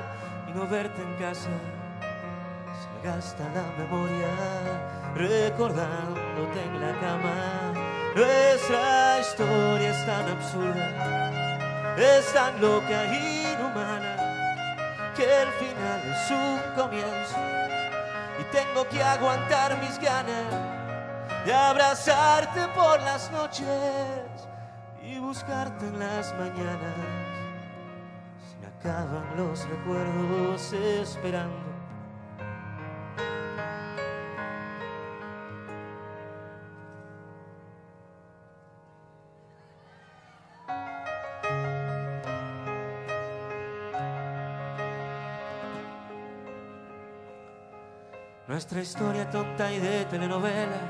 y 0.49 0.53
no 0.53 0.69
verte 0.69 1.03
en 1.03 1.15
casa 1.17 1.78
gasta 3.09 3.45
la 3.55 3.67
memoria 3.79 4.29
recordándote 5.15 6.61
en 6.63 6.75
la 6.81 6.93
cama. 7.01 7.39
Nuestra 8.15 9.21
historia 9.21 9.91
es 9.91 10.07
tan 10.07 10.29
absurda, 10.37 10.89
es 11.97 12.33
tan 12.35 12.61
loca 12.61 12.99
e 13.05 13.53
inhumana, 13.53 14.15
que 15.17 15.25
el 15.43 15.51
final 15.63 16.01
es 16.15 16.31
un 16.31 16.59
comienzo 16.81 17.41
y 18.41 18.45
tengo 18.57 18.87
que 18.91 19.03
aguantar 19.03 19.79
mis 19.81 19.99
ganas 19.99 20.51
de 21.47 21.55
abrazarte 21.55 22.61
por 22.75 23.01
las 23.03 23.31
noches 23.31 24.29
y 25.03 25.19
buscarte 25.19 25.87
en 25.87 25.99
las 25.99 26.35
mañanas. 26.35 26.99
Se 28.49 28.57
me 28.61 28.67
acaban 28.67 29.27
los 29.37 29.67
recuerdos 29.69 30.73
esperando 30.75 31.68
Nuestra 48.59 48.81
historia 48.81 49.31
tonta 49.31 49.73
y 49.73 49.79
de 49.79 50.05
telenovela 50.07 50.81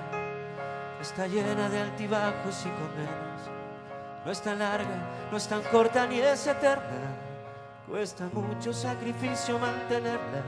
está 1.03 1.27
llena 1.27 1.69
de 1.69 1.79
altibajos 1.79 2.65
y 2.65 2.71
condenas. 2.71 3.43
No 4.25 4.33
es 4.33 4.41
tan 4.41 4.59
larga, 4.59 5.29
no 5.31 5.37
es 5.37 5.47
tan 5.47 5.61
corta 5.65 6.07
ni 6.07 6.19
es 6.19 6.47
eterna. 6.47 7.13
Cuesta 7.87 8.27
mucho 8.33 8.73
sacrificio 8.73 9.59
mantenerla. 9.59 10.43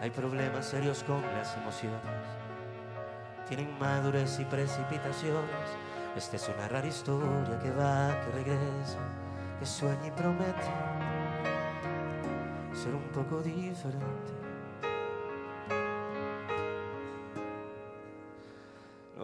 Hay 0.00 0.08
problemas 0.08 0.64
serios 0.64 1.04
con 1.04 1.20
las 1.20 1.54
emociones. 1.58 2.00
Tienen 3.46 3.78
madurez 3.78 4.40
y 4.40 4.46
precipitaciones. 4.46 5.68
Esta 6.16 6.36
es 6.36 6.48
una 6.48 6.66
rara 6.66 6.86
historia 6.86 7.58
que 7.62 7.70
va, 7.72 8.18
que 8.22 8.30
regresa, 8.38 9.00
que 9.60 9.66
sueña 9.66 10.06
y 10.06 10.10
promete 10.12 10.64
ser 12.72 12.94
un 12.94 13.06
poco 13.12 13.42
diferente. 13.42 14.45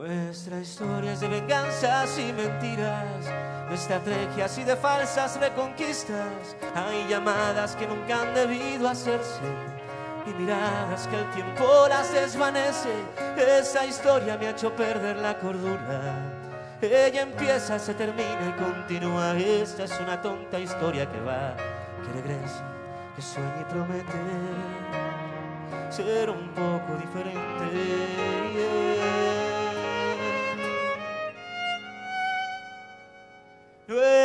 Nuestra 0.02 0.58
historia 0.58 1.12
es 1.12 1.20
de 1.20 1.28
venganzas 1.28 2.18
y 2.18 2.32
mentiras, 2.32 3.24
de 3.68 3.74
estrategias 3.76 4.58
y 4.58 4.64
de 4.64 4.74
falsas 4.74 5.38
reconquistas. 5.38 6.56
Hay 6.74 7.06
llamadas 7.08 7.76
que 7.76 7.86
nunca 7.86 8.22
han 8.22 8.34
debido 8.34 8.88
hacerse 8.88 9.44
y 10.26 10.30
miradas 10.34 11.06
que 11.06 11.16
el 11.16 11.30
tiempo 11.30 11.86
las 11.88 12.12
desvanece. 12.12 12.90
Esa 13.36 13.86
historia 13.86 14.36
me 14.36 14.48
ha 14.48 14.50
hecho 14.50 14.74
perder 14.74 15.18
la 15.18 15.38
cordura. 15.38 16.16
Ella 16.80 17.22
empieza, 17.22 17.78
se 17.78 17.94
termina 17.94 18.48
y 18.48 18.52
continúa. 18.60 19.38
Esta 19.38 19.84
es 19.84 20.00
una 20.00 20.20
tonta 20.20 20.58
historia 20.58 21.08
que 21.08 21.20
va, 21.20 21.54
que 22.02 22.10
regresa, 22.20 22.64
que 23.14 23.22
sueña 23.22 23.60
y 23.60 23.64
promete 23.72 24.18
ser 25.90 26.28
un 26.28 26.48
poco 26.54 26.96
diferente. 26.96 28.42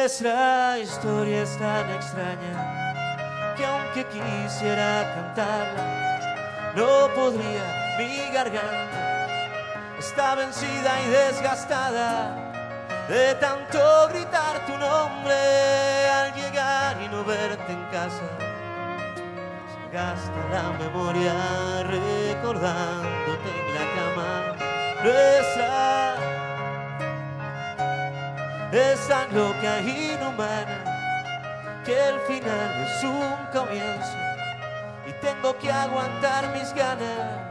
Nuestra 0.08 0.80
historia 0.80 1.44
es 1.44 1.58
tan 1.58 1.90
extraña 1.90 3.54
que 3.58 3.66
aunque 3.66 4.06
quisiera 4.06 5.04
cantarla, 5.14 6.72
no 6.78 7.14
podría. 7.14 7.98
Mi 7.98 8.34
garganta 8.34 9.28
está 10.00 10.36
vencida 10.36 11.02
y 11.02 11.10
desgastada 11.10 12.54
de 13.10 13.36
tanto 13.36 14.08
gritar 14.08 14.66
tu 14.66 14.78
nombre 14.78 16.10
al 16.10 16.34
llegar 16.36 17.02
y 17.02 17.10
no 17.10 17.26
verte 17.26 17.70
en 17.70 17.84
casa. 17.92 18.30
Se 19.74 19.94
gasta 19.94 20.42
la 20.54 20.72
memoria 20.86 21.34
recordándote 21.84 23.50
en 23.60 23.74
la 23.76 23.86
cama. 23.98 24.56
Nuestra 25.04 26.07
es 28.72 29.08
tan 29.08 29.34
loca 29.34 29.80
e 29.80 30.14
inhumana 30.14 30.84
que 31.86 32.10
el 32.10 32.20
final 32.22 32.82
es 32.84 33.04
un 33.04 33.38
comienzo 33.54 34.18
y 35.08 35.14
tengo 35.22 35.58
que 35.58 35.72
aguantar 35.72 36.52
mis 36.54 36.74
ganas 36.74 37.48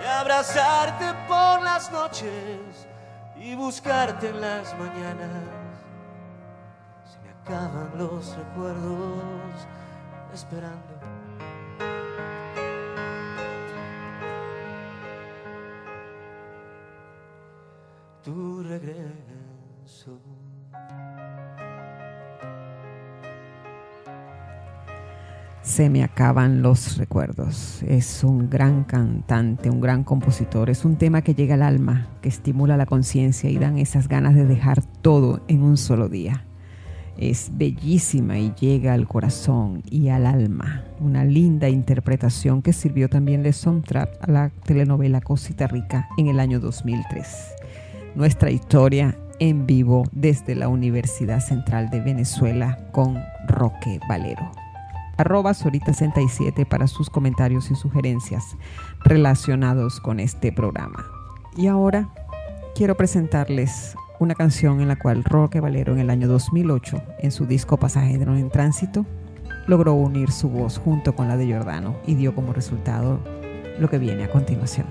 de 0.00 0.06
abrazarte 0.06 1.14
por 1.26 1.62
las 1.62 1.90
noches 1.90 2.86
y 3.36 3.54
buscarte 3.54 4.28
en 4.28 4.40
las 4.40 4.78
mañanas. 4.78 5.48
Se 7.10 7.18
me 7.20 7.30
acaban 7.30 7.90
los 7.96 8.36
recuerdos 8.36 9.66
esperando. 10.32 10.94
Tu 18.22 18.62
regreso. 18.62 19.33
Se 25.62 25.90
me 25.90 26.04
acaban 26.04 26.62
los 26.62 26.98
recuerdos. 26.98 27.82
Es 27.82 28.22
un 28.22 28.48
gran 28.48 28.84
cantante, 28.84 29.70
un 29.70 29.80
gran 29.80 30.04
compositor. 30.04 30.70
Es 30.70 30.84
un 30.84 30.96
tema 30.96 31.22
que 31.22 31.34
llega 31.34 31.54
al 31.54 31.62
alma, 31.62 32.08
que 32.20 32.28
estimula 32.28 32.76
la 32.76 32.86
conciencia 32.86 33.50
y 33.50 33.58
dan 33.58 33.78
esas 33.78 34.06
ganas 34.06 34.34
de 34.34 34.44
dejar 34.44 34.84
todo 35.02 35.42
en 35.48 35.62
un 35.62 35.76
solo 35.76 36.08
día. 36.08 36.44
Es 37.16 37.50
bellísima 37.54 38.38
y 38.38 38.52
llega 38.60 38.92
al 38.92 39.06
corazón 39.06 39.82
y 39.88 40.08
al 40.08 40.26
alma. 40.26 40.84
Una 41.00 41.24
linda 41.24 41.68
interpretación 41.68 42.60
que 42.60 42.72
sirvió 42.72 43.08
también 43.08 43.42
de 43.42 43.52
soundtrack 43.52 44.18
a 44.20 44.30
la 44.30 44.50
telenovela 44.50 45.20
Cosita 45.20 45.66
Rica 45.66 46.08
en 46.18 46.28
el 46.28 46.40
año 46.40 46.60
2003. 46.60 47.26
Nuestra 48.16 48.50
historia 48.50 49.16
en 49.40 49.66
vivo 49.66 50.04
desde 50.12 50.54
la 50.54 50.68
Universidad 50.68 51.40
Central 51.40 51.90
de 51.90 52.00
Venezuela 52.00 52.78
con 52.92 53.18
Roque 53.48 54.00
Valero 54.08 54.50
arroba 55.16 55.52
Sorita67 55.52 56.66
para 56.66 56.86
sus 56.86 57.10
comentarios 57.10 57.70
y 57.70 57.74
sugerencias 57.74 58.56
relacionados 59.04 60.00
con 60.00 60.20
este 60.20 60.52
programa. 60.52 61.04
Y 61.56 61.66
ahora 61.66 62.08
quiero 62.74 62.96
presentarles 62.96 63.96
una 64.18 64.34
canción 64.34 64.80
en 64.80 64.88
la 64.88 64.96
cual 64.96 65.24
Roque 65.24 65.60
Valero 65.60 65.92
en 65.92 66.00
el 66.00 66.10
año 66.10 66.28
2008, 66.28 67.02
en 67.18 67.30
su 67.30 67.46
disco 67.46 67.76
Pasajero 67.76 68.36
en 68.36 68.50
Tránsito, 68.50 69.06
logró 69.66 69.94
unir 69.94 70.30
su 70.30 70.48
voz 70.48 70.78
junto 70.78 71.14
con 71.14 71.28
la 71.28 71.36
de 71.36 71.46
Giordano 71.46 71.96
y 72.06 72.14
dio 72.14 72.34
como 72.34 72.52
resultado 72.52 73.18
lo 73.78 73.88
que 73.88 73.98
viene 73.98 74.24
a 74.24 74.30
continuación. 74.30 74.86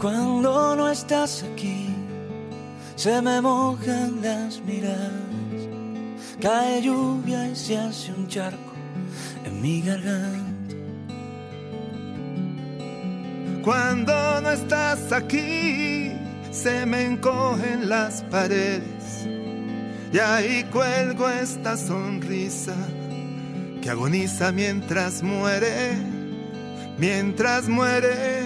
Cuando 0.00 0.76
no 0.76 0.88
estás 0.88 1.44
aquí, 1.52 1.88
se 2.96 3.22
me 3.22 3.40
mojan 3.40 4.20
las 4.22 4.60
miradas 4.60 5.34
cae 6.40 6.82
lluvia 6.82 7.48
y 7.48 7.56
se 7.56 7.78
hace 7.78 8.12
un 8.12 8.28
charco 8.28 8.72
en 9.44 9.62
mi 9.62 9.80
garganta. 9.80 10.74
Cuando 13.62 14.40
no 14.42 14.50
estás 14.50 15.10
aquí, 15.10 16.12
se 16.50 16.84
me 16.84 17.06
encogen 17.06 17.88
las 17.88 18.22
paredes. 18.24 19.26
Y 20.12 20.18
ahí 20.18 20.64
cuelgo 20.70 21.28
esta 21.30 21.76
sonrisa 21.76 22.76
que 23.80 23.88
agoniza 23.88 24.52
mientras 24.52 25.22
muere, 25.22 25.96
mientras 26.98 27.68
muere, 27.68 28.42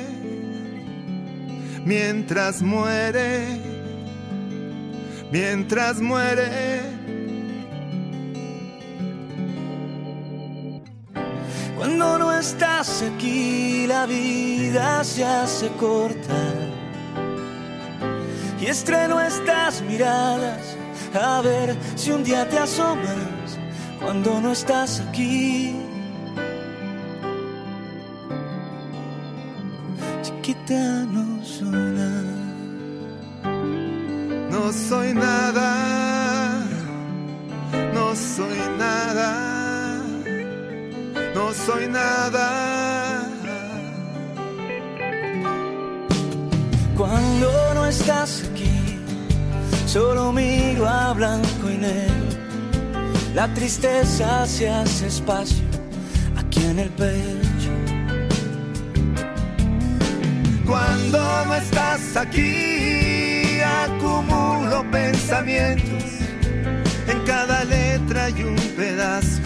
mientras 1.85 2.63
muere, 2.63 3.68
mientras 5.31 6.01
muere. 6.01 6.81
Cuando 11.77 12.19
no 12.19 12.33
estás 12.33 13.03
aquí, 13.03 13.87
la 13.87 14.07
vida 14.07 15.05
se 15.05 15.25
hace 15.25 15.69
corta. 15.79 16.55
Y 18.61 18.67
estreno 18.67 19.21
estas 19.21 19.81
miradas 19.83 20.77
a 21.15 21.41
ver 21.41 21.77
si 21.95 22.11
un 22.11 22.25
día 22.25 22.49
te 22.49 22.59
asomas 22.59 23.59
cuando 24.01 24.41
no 24.41 24.53
estás 24.53 25.01
aquí. 25.01 25.75
Chiquita, 30.23 31.05
no 31.07 31.28
No 34.59 34.73
soy 34.73 35.15
nada, 35.15 36.67
no 37.95 38.15
soy 38.17 38.59
nada, 38.77 40.03
no 41.33 41.55
soy 41.55 41.87
nada. 41.87 43.23
Cuando 46.97 47.75
no 47.75 47.87
estás 47.87 48.43
aquí, 48.51 48.99
solo 49.87 50.33
miro 50.33 50.89
a 50.89 51.13
blanco 51.13 51.71
y 51.71 51.77
negro. 51.77 52.29
La 53.35 53.47
tristeza 53.55 54.45
se 54.45 54.69
hace 54.69 55.07
espacio 55.07 55.65
aquí 56.37 56.65
en 56.65 56.81
el 56.81 56.91
pecho. 56.91 57.73
Cuando 60.67 61.19
no 61.47 61.55
estás 61.55 62.17
aquí, 62.17 62.78
acumulo 63.89 64.85
pensamientos. 64.91 66.05
En 67.07 67.21
cada 67.25 67.65
letra 67.65 68.25
hay 68.25 68.43
un 68.43 68.57
pedazo 68.77 69.41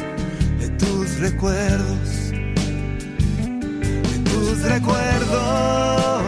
de 0.59 0.69
tus 0.71 1.19
recuerdos. 1.19 2.31
De 4.03 4.19
tus 4.31 4.63
recuerdos. 4.63 6.23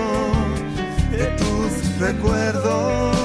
De 1.11 1.27
tus 1.40 1.98
recuerdos. 1.98 3.16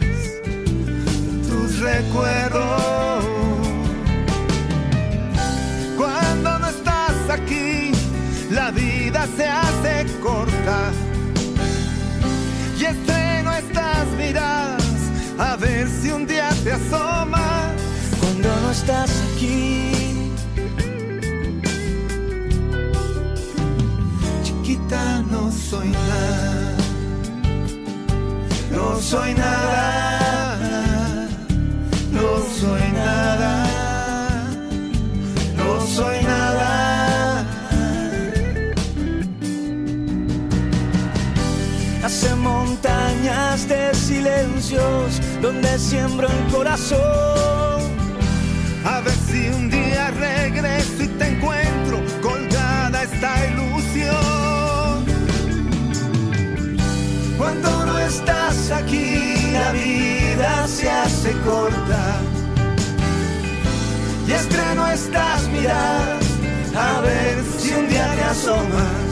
De 0.00 1.48
tus 1.48 1.80
recuerdos. 1.80 3.24
Cuando 5.96 6.58
no 6.58 6.68
estás 6.68 7.30
aquí, 7.30 7.92
la 8.50 8.70
vida 8.70 9.26
se 9.36 9.46
hace 9.46 9.67
estás 18.78 19.10
aquí, 19.28 19.90
Chiquita, 24.44 25.22
no 25.30 25.50
soy 25.50 25.88
nada. 25.88 26.76
No 28.70 29.00
soy 29.00 29.34
nada. 29.34 29.78
No 32.12 32.28
soy 32.60 32.86
nada. 33.02 33.52
No 35.56 35.70
soy 35.96 36.18
nada. 36.24 36.68
hace 42.04 42.34
montañas 42.36 43.68
de 43.68 43.94
silencios 43.94 45.20
donde 45.42 45.78
siembro 45.78 46.26
el 46.26 46.52
corazón. 46.52 47.77
Esta 53.18 53.46
ilusión. 53.46 55.04
Cuando 57.36 57.86
no 57.86 57.98
estás 57.98 58.70
aquí, 58.70 59.50
la 59.52 59.72
vida 59.72 60.68
se 60.68 60.88
hace 60.88 61.32
corta. 61.40 62.20
Y 64.26 64.32
estreno 64.32 64.86
estas 64.88 65.48
miradas 65.48 66.24
a 66.76 67.00
ver 67.00 67.42
si 67.58 67.72
un 67.72 67.88
día 67.88 68.14
te 68.14 68.22
asomas. 68.22 69.08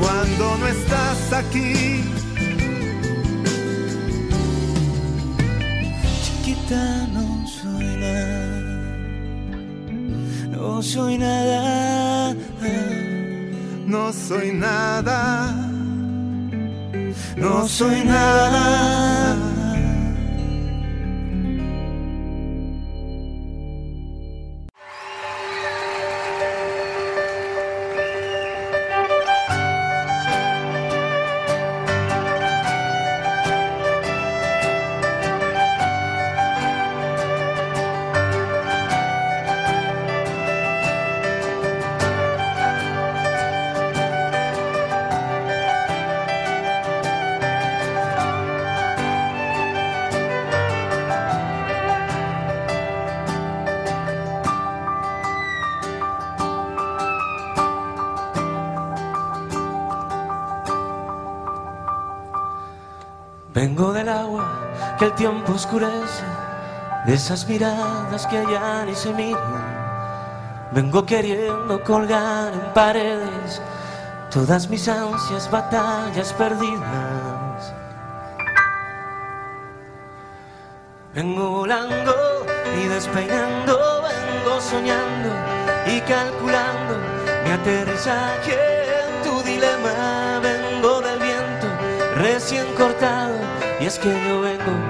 Cuando 0.00 0.58
no 0.58 0.66
estás 0.66 1.32
aquí, 1.32 2.04
Chiquita, 6.22 7.06
no 7.14 7.46
soy 7.46 7.96
nada. 7.96 8.76
No 10.50 10.82
soy 10.82 11.16
nada. 11.16 12.34
No 13.86 14.12
soy 14.12 14.52
nada. 14.52 15.54
No 17.36 17.68
soy 17.68 18.04
nada. 18.04 19.55
Oscurece, 65.56 66.24
de 67.06 67.14
esas 67.14 67.48
miradas 67.48 68.26
que 68.26 68.44
ya 68.50 68.84
ni 68.84 68.94
se 68.94 69.12
miran. 69.12 69.76
Vengo 70.72 71.04
queriendo 71.04 71.82
colgar 71.82 72.52
en 72.52 72.74
paredes 72.74 73.62
todas 74.30 74.68
mis 74.68 74.86
ansias, 74.88 75.50
batallas 75.50 76.32
perdidas. 76.34 77.72
Vengo 81.14 81.50
volando 81.50 82.14
y 82.78 82.88
despeinando, 82.88 84.02
vengo 84.02 84.60
soñando 84.60 85.30
y 85.86 86.00
calculando 86.00 86.94
mi 87.44 87.50
aterrizaje 87.52 88.58
en 89.00 89.22
tu 89.22 89.42
dilema. 89.42 90.40
Vengo 90.42 91.00
del 91.00 91.18
viento 91.18 91.66
recién 92.16 92.66
cortado 92.76 93.38
y 93.80 93.86
es 93.86 93.98
que 93.98 94.10
yo 94.28 94.42
vengo 94.42 94.85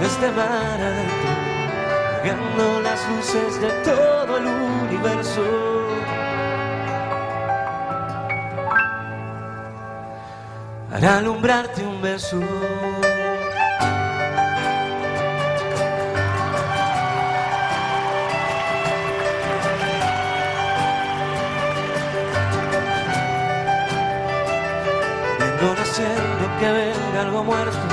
desde 0.00 0.30
mar 0.32 0.80
adentro, 0.80 1.30
las 2.82 3.08
luces 3.08 3.60
de 3.60 3.70
todo 3.84 4.38
el 4.38 4.46
universo. 4.46 5.44
Para 10.90 11.18
alumbrarte 11.18 11.84
un 11.84 12.02
beso. 12.02 12.40
Vengo 25.38 25.74
deseando 25.76 26.58
que 26.58 26.70
venga 26.70 27.20
algo 27.20 27.44
muerto, 27.44 27.88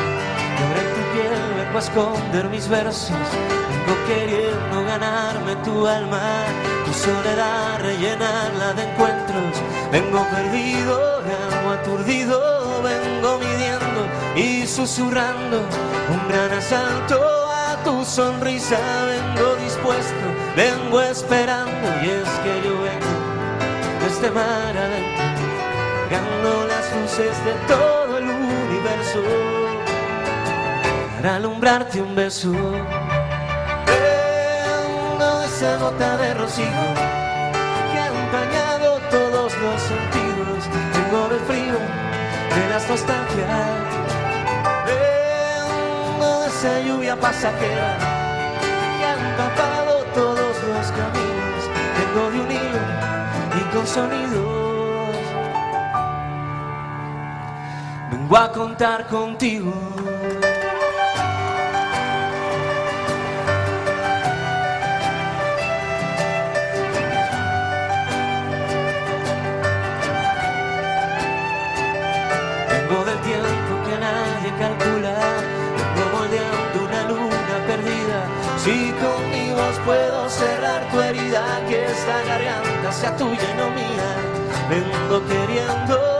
que 0.57 0.94
a 1.19 1.79
esconder 1.79 2.49
mis 2.49 2.67
versos, 2.67 3.11
vengo 3.11 4.05
queriendo 4.07 4.83
ganarme 4.85 5.55
tu 5.57 5.85
alma, 5.85 6.45
tu 6.85 6.93
soledad, 6.93 7.79
rellenarla 7.81 8.73
de 8.73 8.83
encuentros. 8.83 9.61
Vengo 9.91 10.25
perdido, 10.29 11.21
vengo 11.23 11.71
aturdido, 11.71 12.81
vengo 12.81 13.39
midiendo 13.39 14.07
y 14.35 14.65
susurrando 14.65 15.59
un 16.09 16.27
gran 16.29 16.51
asalto 16.53 17.19
a 17.51 17.83
tu 17.83 18.05
sonrisa. 18.05 18.79
Vengo 19.05 19.55
dispuesto, 19.55 20.25
vengo 20.55 21.01
esperando 21.01 21.87
y 22.03 22.09
es 22.09 22.29
que 22.43 22.61
yo 22.63 22.81
vengo 22.81 23.15
desde 24.01 24.31
mar 24.31 24.77
adentro, 24.77 26.67
las 26.67 26.95
luces 26.95 27.45
de 27.45 27.53
todo 27.67 28.17
el 28.17 28.29
universo 28.29 29.64
para 31.25 31.37
alumbrarte 31.37 31.99
un 31.99 32.13
beso. 32.13 32.51
De 32.51 32.59
esa 35.45 35.77
gota 35.77 36.17
de 36.17 36.35
rocío 36.35 36.67
que 37.91 37.97
ha 37.97 38.07
empañado 38.07 38.99
todos 39.09 39.51
los 39.57 39.81
sentidos. 39.81 40.69
Vengo 40.93 41.29
del 41.29 41.39
frío, 41.39 41.79
de 42.55 42.69
las 42.69 42.87
nostalgias. 42.87 43.49
De 44.85 46.47
esa 46.47 46.79
lluvia 46.81 47.19
pasajera 47.19 47.97
que 48.61 49.03
ha 49.03 49.13
empapado 49.31 50.03
todos 50.13 50.55
los 50.69 50.91
caminos. 50.91 51.61
Vengo 51.97 52.29
de 52.29 52.39
un 52.39 52.51
hilo 52.51 52.83
y 53.57 53.61
con 53.75 53.87
sonidos. 53.87 55.15
Vengo 58.11 58.37
a 58.37 58.51
contar 58.51 59.07
contigo. 59.07 59.94
Si 78.65 78.91
con 78.93 79.29
mi 79.29 79.53
puedo 79.85 80.27
cerrar 80.27 80.89
tu 80.89 80.99
herida, 80.99 81.61
que 81.69 81.85
esta 81.85 82.23
garganta 82.23 82.91
sea 82.91 83.15
tuya 83.15 83.47
y 83.53 83.57
no 83.57 83.69
mía. 83.69 84.09
Vengo 84.67 85.23
queriendo 85.27 86.14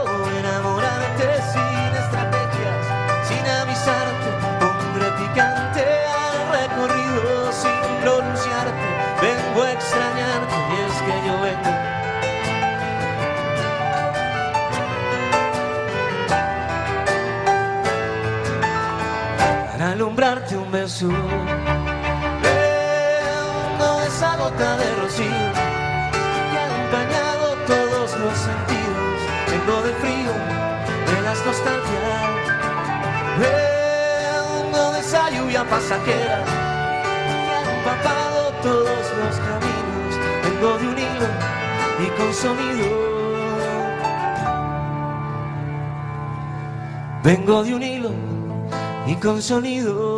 de 25.16 25.24
rocío 25.24 25.52
que 26.50 26.58
ha 26.58 26.84
empañado 26.84 27.56
todos 27.66 28.18
los 28.18 28.38
sentidos. 28.38 29.16
Vengo 29.50 29.82
del 29.82 29.94
frío, 29.94 30.32
de 31.12 31.22
las 31.22 31.44
nostalgias. 31.46 32.30
Vengo 33.38 34.92
de 34.92 35.00
esa 35.00 35.30
lluvia 35.30 35.64
pasajera 35.64 36.44
que 36.44 37.52
ha 37.52 37.76
empapado 37.78 38.52
todos 38.62 39.06
los 39.18 39.36
caminos. 39.36 40.12
Vengo 40.44 40.78
de 40.78 40.88
un 40.88 40.98
hilo 40.98 41.28
y 42.00 42.06
con 42.18 42.34
sonido. 42.34 43.06
Vengo 47.22 47.64
de 47.64 47.74
un 47.74 47.82
hilo 47.82 48.10
y 49.06 49.14
con 49.16 49.42
sonido. 49.42 50.15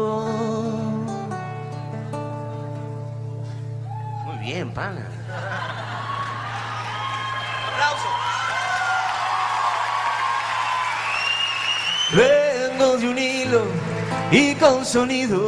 Con 14.69 14.85
sonido. 14.85 15.39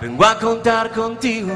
Vengo 0.00 0.24
a 0.24 0.38
contar 0.38 0.90
contigo. 0.92 1.52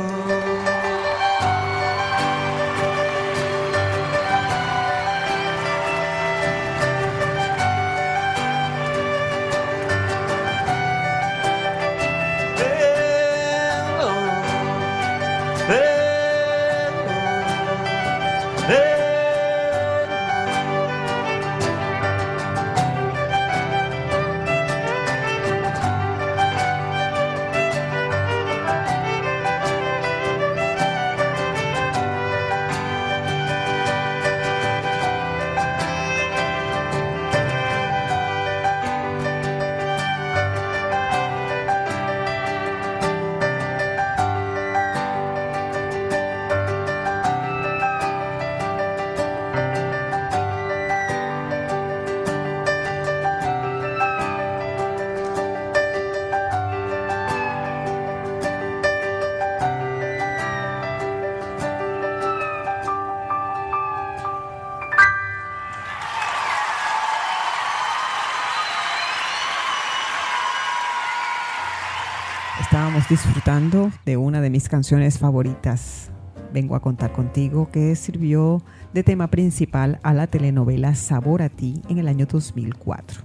Disfrutando 73.10 73.90
de 74.06 74.16
una 74.16 74.40
de 74.40 74.50
mis 74.50 74.68
canciones 74.68 75.18
favoritas, 75.18 76.12
Vengo 76.52 76.74
a 76.74 76.80
contar 76.80 77.12
contigo, 77.12 77.70
que 77.70 77.94
sirvió 77.94 78.60
de 78.92 79.04
tema 79.04 79.28
principal 79.28 80.00
a 80.02 80.12
la 80.12 80.26
telenovela 80.26 80.96
Sabor 80.96 81.42
a 81.42 81.48
ti 81.48 81.80
en 81.88 81.98
el 81.98 82.08
año 82.08 82.26
2004. 82.26 83.22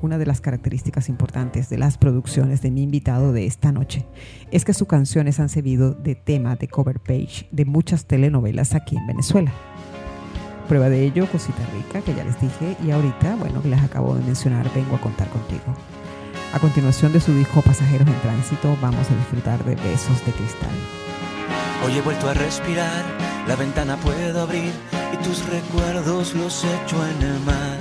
Una 0.00 0.16
de 0.16 0.26
las 0.26 0.40
características 0.40 1.08
importantes 1.08 1.68
de 1.68 1.78
las 1.78 1.98
producciones 1.98 2.62
de 2.62 2.70
mi 2.70 2.84
invitado 2.84 3.32
de 3.32 3.46
esta 3.46 3.72
noche 3.72 4.06
es 4.52 4.64
que 4.64 4.74
sus 4.74 4.86
canciones 4.86 5.40
han 5.40 5.48
servido 5.48 5.92
de 5.92 6.14
tema 6.14 6.54
de 6.54 6.68
cover 6.68 7.00
page 7.00 7.48
de 7.50 7.64
muchas 7.64 8.04
telenovelas 8.06 8.76
aquí 8.76 8.96
en 8.96 9.08
Venezuela. 9.08 9.52
Prueba 10.68 10.88
de 10.88 11.04
ello, 11.04 11.26
Cosita 11.32 11.66
Rica, 11.74 12.00
que 12.02 12.14
ya 12.14 12.24
les 12.24 12.40
dije, 12.40 12.76
y 12.86 12.92
ahorita, 12.92 13.34
bueno, 13.36 13.60
les 13.64 13.82
acabo 13.82 14.14
de 14.14 14.22
mencionar, 14.22 14.70
vengo 14.72 14.94
a 14.94 15.00
contar 15.00 15.28
contigo. 15.30 15.74
A 16.52 16.58
continuación 16.58 17.12
de 17.12 17.20
su 17.20 17.34
disco 17.34 17.60
Pasajeros 17.60 18.08
en 18.08 18.20
Tránsito, 18.20 18.76
vamos 18.80 19.06
a 19.10 19.14
disfrutar 19.14 19.62
de 19.64 19.74
Besos 19.76 20.24
de 20.24 20.32
Cristal. 20.32 20.70
Hoy 21.84 21.96
he 21.96 22.00
vuelto 22.00 22.28
a 22.28 22.34
respirar, 22.34 23.04
la 23.46 23.54
ventana 23.54 23.98
puedo 23.98 24.42
abrir 24.42 24.72
y 25.12 25.16
tus 25.22 25.46
recuerdos 25.46 26.34
los 26.34 26.64
echo 26.64 27.06
en 27.06 27.22
el 27.22 27.40
mar. 27.40 27.76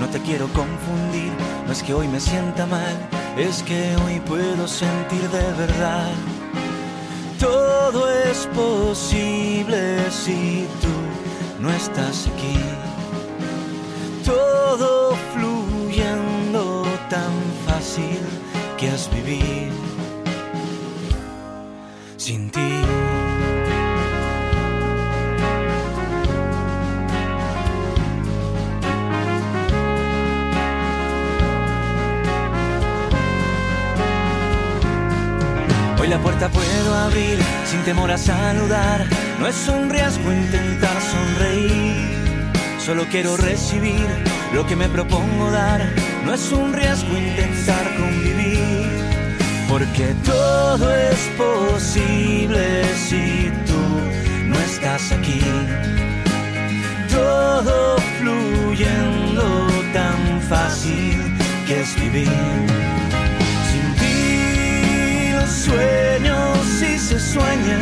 No 0.00 0.06
te 0.08 0.20
quiero 0.20 0.46
confundir, 0.52 1.32
no 1.66 1.72
es 1.72 1.82
que 1.82 1.92
hoy 1.92 2.06
me 2.06 2.20
sienta 2.20 2.66
mal, 2.66 2.96
es 3.36 3.64
que 3.64 3.96
hoy 4.04 4.20
puedo 4.20 4.68
sentir 4.68 5.28
de 5.30 5.52
verdad. 5.54 6.12
Todo 7.40 8.08
es 8.10 8.46
posible 8.54 10.08
si 10.10 10.68
tú 10.80 11.60
no 11.60 11.68
estás 11.70 12.28
aquí. 12.28 12.58
Todo 14.24 15.16
difícil 17.96 18.20
que 18.78 18.88
es 18.88 19.10
vivir 19.10 19.70
sin 22.16 22.50
ti. 22.50 22.60
Hoy 36.00 36.08
la 36.08 36.18
puerta 36.18 36.48
puedo 36.48 36.94
abrir 36.94 37.38
sin 37.66 37.82
temor 37.82 38.10
a 38.10 38.18
saludar. 38.18 39.06
No 39.38 39.46
es 39.46 39.68
un 39.68 39.90
riesgo 39.90 40.32
intentar 40.32 40.96
sonreír. 41.00 42.12
Solo 42.78 43.04
quiero 43.10 43.36
recibir 43.36 44.06
lo 44.52 44.66
que 44.66 44.76
me 44.76 44.88
propongo 44.88 45.50
dar 45.50 46.11
no 46.24 46.34
es 46.34 46.52
un 46.52 46.72
riesgo 46.72 47.16
intentar 47.16 47.84
convivir. 47.96 48.86
Porque 49.68 50.14
todo 50.24 50.94
es 50.94 51.18
posible 51.36 52.84
si 52.94 53.50
tú 53.66 53.82
no 54.46 54.58
estás 54.60 55.12
aquí. 55.12 55.40
Todo 57.10 57.96
fluyendo 58.18 59.68
tan 59.92 60.40
fácil 60.42 61.36
que 61.66 61.80
es 61.80 61.94
vivir. 62.00 62.28
Sin 63.70 63.94
ti 64.00 65.32
los 65.32 65.50
sueños 65.50 66.58
sí 66.78 66.98
se 66.98 67.18
sueñan. 67.18 67.80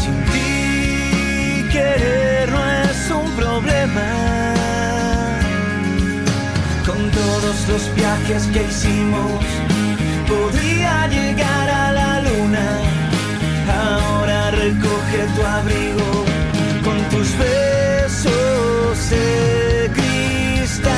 Sin 0.00 0.16
ti 0.32 1.68
querer 1.72 2.50
no 2.50 2.70
es 2.70 3.10
un 3.10 3.30
problema. 3.32 4.35
Los 7.68 7.94
viajes 7.94 8.46
que 8.52 8.62
hicimos, 8.62 9.44
podría 10.28 11.06
llegar 11.08 11.68
a 11.68 11.92
la 11.92 12.20
luna. 12.22 12.66
Ahora 13.68 14.50
recoge 14.52 15.26
tu 15.34 15.42
abrigo 15.42 16.24
con 16.84 16.96
tus 17.10 17.28
besos 17.38 19.10
de 19.10 19.90
cristal. 19.94 20.92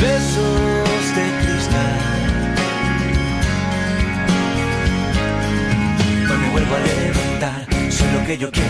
Besos 0.00 1.04
de 1.16 1.24
cristal. 1.40 2.00
Hoy 6.30 6.38
me 6.38 6.48
vuelvo 6.50 6.74
a 6.74 6.80
levantar, 6.80 7.66
soy 7.90 8.08
lo 8.12 8.26
que 8.26 8.36
yo 8.38 8.50
quiero 8.50 8.65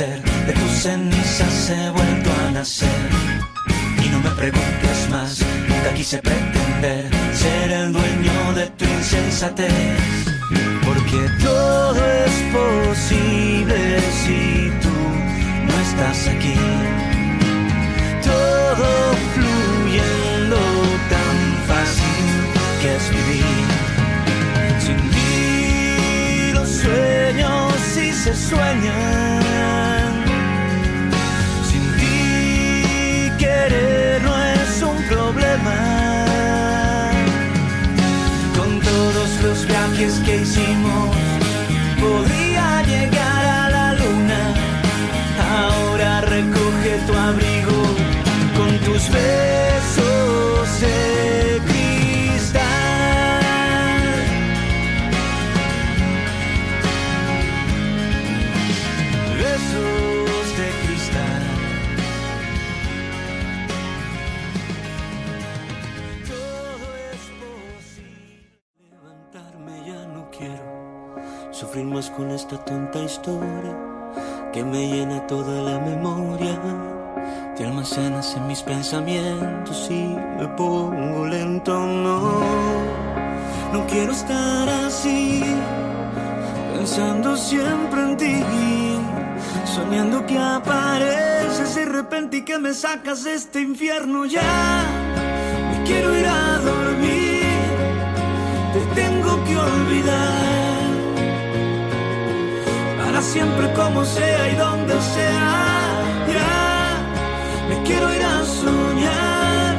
De 0.00 0.54
tus 0.54 0.82
cenizas 0.82 1.68
he 1.68 1.90
vuelto 1.90 2.30
a 2.32 2.50
nacer. 2.52 2.88
Y 4.02 4.08
no 4.08 4.18
me 4.20 4.30
preguntes 4.30 5.10
más, 5.10 5.44
nunca 5.68 5.92
quise 5.92 6.16
pretender 6.22 7.10
ser 7.34 7.70
el 7.70 7.92
dueño 7.92 8.54
de 8.54 8.66
tu 8.78 8.86
insensatez. 8.86 9.98
Porque 10.86 11.18
todo 11.44 12.00
es 12.24 12.32
posible 12.50 14.00
si 14.24 14.72
tú 14.80 14.96
no 15.68 15.74
estás 15.86 16.28
aquí. 16.28 16.56
Todo 18.24 19.14
fluyendo 19.34 20.56
tan 21.10 21.36
fácil 21.68 22.24
que 22.80 22.96
es 22.96 23.10
vivir. 23.10 23.68
Sin 24.80 25.10
ti 25.10 26.52
los 26.54 26.68
sueños 26.70 27.74
sí 27.92 28.10
se 28.14 28.34
sueñan. 28.34 29.59
No 33.68 34.34
es 34.38 34.82
un 34.82 35.02
problema. 35.04 35.76
Con 38.56 38.80
todos 38.80 39.30
los 39.42 39.66
viajes 39.66 40.20
que 40.24 40.36
hicimos, 40.42 41.16
podría 42.00 42.82
llegar 42.82 43.44
a 43.44 43.70
la 43.70 43.94
luna. 43.94 44.54
Ahora 45.58 46.20
recoge 46.22 46.98
tu 47.06 47.14
abrigo 47.14 47.82
con 48.56 48.78
tus 48.78 49.10
besos 49.10 49.49
con 72.16 72.30
esta 72.30 72.56
tonta 72.64 73.00
historia 73.00 73.76
que 74.52 74.64
me 74.64 74.88
llena 74.88 75.26
toda 75.26 75.62
la 75.62 75.78
memoria. 75.78 76.58
Te 77.56 77.64
almacenas 77.64 78.34
en 78.36 78.46
mis 78.46 78.62
pensamientos 78.62 79.88
y 79.90 80.16
me 80.38 80.48
pongo 80.56 81.26
lento, 81.26 81.78
no. 81.78 82.40
No 83.72 83.86
quiero 83.86 84.12
estar 84.12 84.68
así, 84.86 85.44
pensando 86.74 87.36
siempre 87.36 88.00
en 88.02 88.16
ti, 88.16 88.44
soñando 89.64 90.26
que 90.26 90.38
apareces 90.38 91.74
de 91.76 91.84
repente 91.84 92.38
y 92.38 92.42
que 92.42 92.58
me 92.58 92.74
sacas 92.74 93.24
de 93.24 93.34
este 93.34 93.60
infierno 93.60 94.24
ya. 94.24 94.82
Me 95.70 95.84
quiero 95.84 96.16
ir 96.18 96.26
a 96.26 96.58
dormir, 96.58 97.42
te 98.72 99.00
tengo 99.00 99.44
que 99.44 99.56
olvidar, 99.56 100.49
siempre 103.22 103.72
como 103.74 104.04
sea 104.04 104.52
y 104.52 104.56
donde 104.56 104.94
sea, 105.00 106.02
ya. 106.32 107.68
Me 107.68 107.82
quiero 107.82 108.14
ir 108.14 108.22
a 108.22 108.44
soñar, 108.44 109.76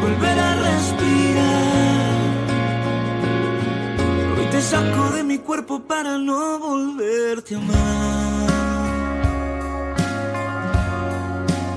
volver 0.00 0.38
a 0.38 0.54
respirar. 0.54 2.12
Hoy 4.38 4.46
te 4.50 4.60
saco 4.60 5.10
de 5.16 5.24
mi 5.24 5.38
cuerpo 5.38 5.80
para 5.80 6.18
no 6.18 6.58
volverte 6.58 7.54
a 7.54 7.58
amar. 7.58 8.52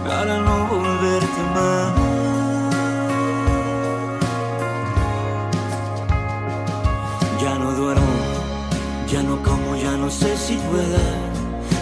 Para 0.07 0.37
no 0.37 0.67
volverte 0.67 1.41
a 1.41 1.51
amar. 1.51 2.14
No 10.05 10.11
sé 10.11 10.37
si 10.37 10.55
pueda. 10.69 11.05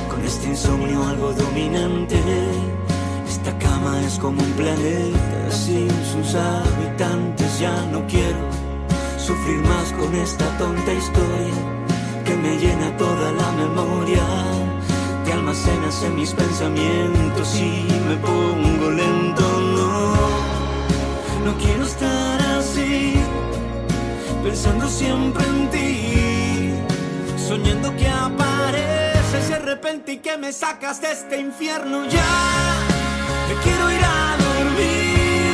Con 0.10 0.24
este 0.24 0.48
insomnio 0.48 1.04
algo 1.10 1.34
dominante. 1.34 2.18
Esta 3.28 3.52
cama 3.60 4.00
es 4.08 4.18
como 4.18 4.42
un 4.42 4.52
planeta 4.54 5.52
sin 5.52 5.90
sus 6.12 6.34
habitantes. 6.34 7.60
Ya 7.60 7.76
no 7.92 8.00
quiero 8.08 8.44
sufrir 9.18 9.60
más 9.72 9.92
con 10.00 10.16
esta 10.16 10.46
tonta 10.58 10.94
historia 10.94 11.58
que 12.24 12.36
me 12.38 12.58
llena 12.58 12.96
toda 12.98 13.28
la 13.42 13.52
memoria. 13.64 14.26
Te 15.26 15.34
almacenas 15.34 16.02
en 16.04 16.16
mis 16.16 16.32
pensamientos 16.32 17.48
y 17.58 17.72
me 18.08 18.16
pongo 18.28 18.90
lento. 18.90 19.46
No, 19.78 19.92
no 21.46 21.52
quiero 21.62 21.84
estar 21.84 22.42
así, 22.58 23.16
pensando 24.42 24.88
siempre 24.88 25.44
en 25.46 25.70
ti, 25.72 26.33
soñando 27.48 27.96
que 27.98 28.08
apareces 28.08 29.50
de 29.50 29.60
repente 29.60 30.14
y 30.14 30.18
que 30.18 30.38
me 30.38 30.52
sacas 30.54 31.02
de 31.02 31.12
este 31.12 31.40
infierno 31.40 32.06
ya. 32.08 32.34
Te 33.48 33.56
quiero 33.64 33.92
ir 33.92 34.04
a 34.04 34.38
dormir, 34.46 35.54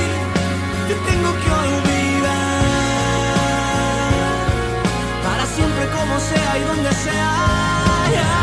te 0.87 0.95
tengo 1.09 1.31
que 1.41 1.49
olvidar. 1.65 2.63
Para 5.25 5.45
siempre 5.55 5.85
como 5.97 6.19
sea 6.19 6.57
y 6.59 6.63
donde 6.69 6.91
sea. 7.05 7.31
ya. 8.17 8.33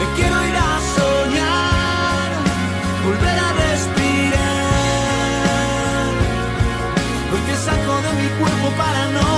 Me 0.00 0.06
quiero 0.16 0.36
ir 0.48 0.56
a 0.56 0.72
soñar, 0.96 2.28
volver 3.04 3.38
a 3.46 3.50
respirar. 3.64 4.40
Hoy 7.32 7.40
te 7.48 7.54
saco 7.66 7.92
de 8.06 8.10
mi 8.20 8.28
cuerpo 8.38 8.68
para 8.78 9.02
no 9.16 9.29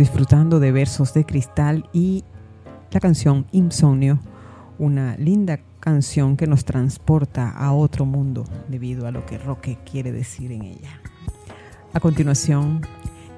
disfrutando 0.00 0.60
de 0.60 0.72
versos 0.72 1.12
de 1.12 1.26
cristal 1.26 1.86
y 1.92 2.24
la 2.90 3.00
canción 3.00 3.46
Insomnio, 3.52 4.18
una 4.78 5.14
linda 5.18 5.60
canción 5.78 6.38
que 6.38 6.46
nos 6.46 6.64
transporta 6.64 7.50
a 7.50 7.74
otro 7.74 8.06
mundo 8.06 8.44
debido 8.68 9.06
a 9.06 9.10
lo 9.10 9.26
que 9.26 9.36
Roque 9.36 9.76
quiere 9.84 10.10
decir 10.10 10.52
en 10.52 10.62
ella. 10.62 11.02
A 11.92 12.00
continuación, 12.00 12.80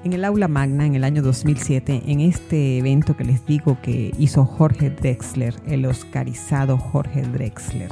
en 0.05 0.13
el 0.13 0.23
aula 0.23 0.47
magna 0.47 0.85
en 0.85 0.95
el 0.95 1.03
año 1.03 1.21
2007, 1.21 2.03
en 2.05 2.21
este 2.21 2.77
evento 2.77 3.17
que 3.17 3.25
les 3.25 3.45
digo 3.45 3.77
que 3.81 4.13
hizo 4.17 4.45
Jorge 4.45 4.89
Drexler, 4.89 5.55
el 5.67 5.85
oscarizado 5.85 6.77
Jorge 6.77 7.23
Drexler, 7.23 7.91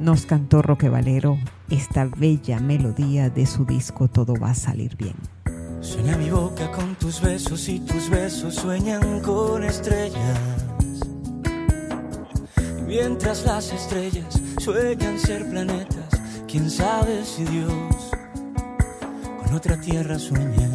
nos 0.00 0.26
cantó 0.26 0.62
Roque 0.62 0.88
Valero 0.88 1.38
esta 1.70 2.06
bella 2.06 2.58
melodía 2.58 3.30
de 3.30 3.46
su 3.46 3.64
disco 3.66 4.08
Todo 4.08 4.34
va 4.34 4.50
a 4.50 4.54
salir 4.54 4.96
bien. 4.96 5.14
Sueña 5.80 6.16
mi 6.16 6.30
boca 6.30 6.70
con 6.72 6.94
tus 6.96 7.20
besos 7.20 7.68
y 7.68 7.80
tus 7.80 8.10
besos 8.10 8.54
sueñan 8.54 9.20
con 9.20 9.64
estrellas. 9.64 10.38
mientras 12.86 13.44
las 13.44 13.72
estrellas 13.72 14.40
sueñan 14.58 15.18
ser 15.18 15.48
planetas, 15.48 16.08
quién 16.48 16.68
sabe 16.68 17.24
si 17.24 17.44
Dios 17.44 18.10
con 19.40 19.54
otra 19.54 19.80
tierra 19.80 20.18
sueña. 20.18 20.68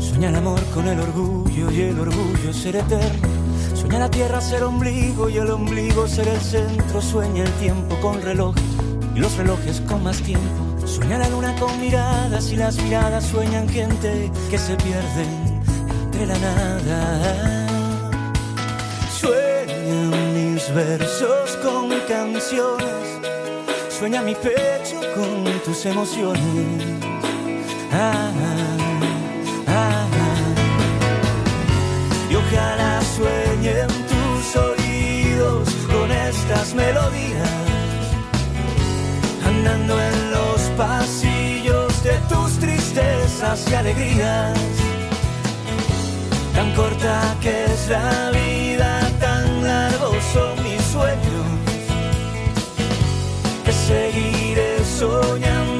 Sueña 0.00 0.28
el 0.28 0.36
amor 0.36 0.62
con 0.72 0.86
el 0.86 1.00
orgullo 1.00 1.70
y 1.72 1.80
el 1.80 1.98
orgullo 1.98 2.52
ser 2.52 2.76
eterno. 2.76 3.28
Sueña 3.74 3.98
la 3.98 4.10
tierra 4.10 4.40
ser 4.40 4.62
ombligo 4.62 5.28
y 5.28 5.38
el 5.38 5.50
ombligo 5.50 6.06
ser 6.06 6.28
el 6.28 6.40
centro. 6.40 7.02
Sueña 7.02 7.42
el 7.42 7.52
tiempo 7.54 7.96
con 8.00 8.22
relojes 8.22 8.62
y 9.14 9.18
los 9.18 9.36
relojes 9.36 9.80
con 9.80 10.04
más 10.04 10.22
tiempo. 10.22 10.63
Sueña 10.84 11.18
la 11.18 11.28
luna 11.28 11.54
con 11.58 11.80
miradas 11.80 12.50
y 12.52 12.56
las 12.56 12.76
miradas 12.76 13.24
sueñan 13.24 13.68
gente 13.68 14.30
que 14.50 14.58
se 14.58 14.76
pierden 14.76 15.62
entre 16.04 16.26
la 16.26 16.38
nada. 16.38 17.66
Sueñan 19.18 20.34
mis 20.34 20.74
versos 20.74 21.56
con 21.62 21.88
canciones, 22.06 23.20
sueña 23.98 24.22
mi 24.22 24.34
pecho 24.34 25.00
con 25.14 25.44
tus 25.64 25.86
emociones. 25.86 26.84
Ah, 27.92 28.30
ah, 29.66 30.06
ah. 30.06 30.06
Y 32.30 32.34
ojalá 32.34 33.00
sueñen 33.16 33.88
tus 33.88 34.56
oídos 34.56 35.68
con 35.90 36.12
estas 36.12 36.74
melodías 36.74 37.73
andando 39.66 39.98
en 39.98 40.30
los 40.30 40.60
pasillos 40.76 42.02
de 42.02 42.18
tus 42.28 42.58
tristezas 42.58 43.64
y 43.70 43.74
alegrías. 43.74 44.58
Tan 46.54 46.72
corta 46.74 47.36
que 47.40 47.64
es 47.64 47.88
la 47.88 48.30
vida, 48.30 49.00
tan 49.18 49.64
largos 49.64 50.22
son 50.32 50.62
mis 50.62 50.82
sueños, 50.82 51.46
que 53.64 53.72
seguiré 53.72 54.84
soñando 54.84 55.73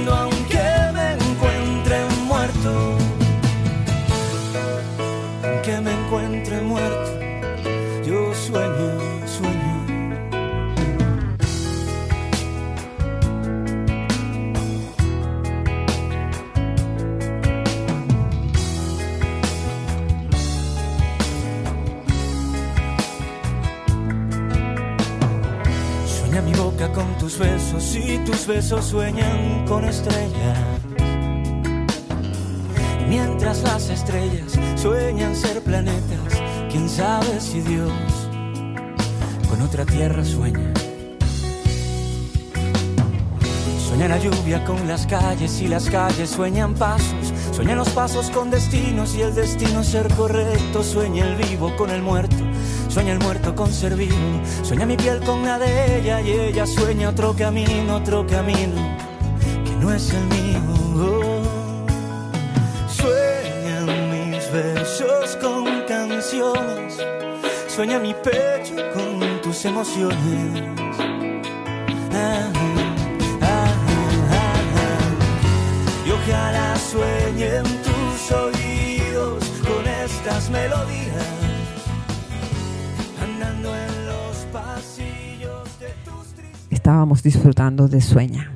tus 27.25 27.39
besos 27.39 27.97
y 27.97 28.19
tus 28.19 28.47
besos 28.47 28.85
sueñan 28.85 29.65
con 29.67 29.83
estrellas. 29.87 30.59
Y 33.01 33.05
mientras 33.09 33.63
las 33.63 33.89
estrellas 33.89 34.53
sueñan 34.77 35.35
ser 35.35 35.63
planetas, 35.63 36.43
quién 36.71 36.87
sabe 36.87 37.41
si 37.41 37.63
Dios 37.63 37.91
con 39.49 39.63
otra 39.63 39.87
tierra 39.87 40.23
sueña. 40.23 40.75
Sueña 43.89 44.09
la 44.09 44.19
lluvia 44.19 44.63
con 44.67 44.87
las 44.87 45.07
calles 45.07 45.63
y 45.63 45.69
las 45.69 45.89
calles 45.89 46.29
sueñan 46.29 46.75
pasos. 46.75 47.33
Sueñan 47.53 47.79
los 47.79 47.89
pasos 47.89 48.29
con 48.29 48.51
destinos 48.51 49.15
y 49.15 49.23
el 49.23 49.35
destino 49.35 49.83
ser 49.83 50.13
correcto. 50.13 50.83
Sueña 50.83 51.27
el 51.27 51.37
vivo 51.37 51.75
con 51.77 51.89
el 51.89 52.03
muerto. 52.03 52.45
Sueña 52.95 53.15
el 53.15 53.19
muerto 53.19 53.57
con 53.57 53.73
ser 53.73 53.97
vivo. 53.97 54.15
Sueña 54.63 54.87
mi 54.87 54.97
piel 54.97 55.19
con 55.19 55.45
la 55.45 55.59
de 55.59 55.99
ella 55.99 56.21
y 56.21 56.31
ella 56.31 56.65
sueña 56.65 57.09
otro 57.09 57.35
camino, 57.35 57.97
otro 57.97 58.25
camino 58.25 58.81
que 59.65 59.73
no 59.81 59.93
es 59.93 60.11
el 60.11 60.25
mío. 60.27 61.43
Sueñan 62.87 64.31
mis 64.31 64.49
versos 64.53 65.37
con 65.43 65.83
canciones. 65.89 67.05
Sueña 67.67 67.99
mi 67.99 68.15
pecho 68.15 68.77
con 68.95 69.41
tus 69.43 69.65
emociones. 69.65 70.63
Ah, 72.13 72.49
ah, 73.43 73.73
ah. 74.23 74.47
Y 76.07 76.11
ojalá 76.13 76.77
sueñen 76.77 77.65
tus 77.83 78.31
oídos 78.31 79.45
con 79.67 79.85
estas 79.85 80.49
melodías. 80.49 81.44
Estábamos 86.71 87.23
disfrutando 87.23 87.89
de 87.89 88.01
Sueña. 88.03 88.53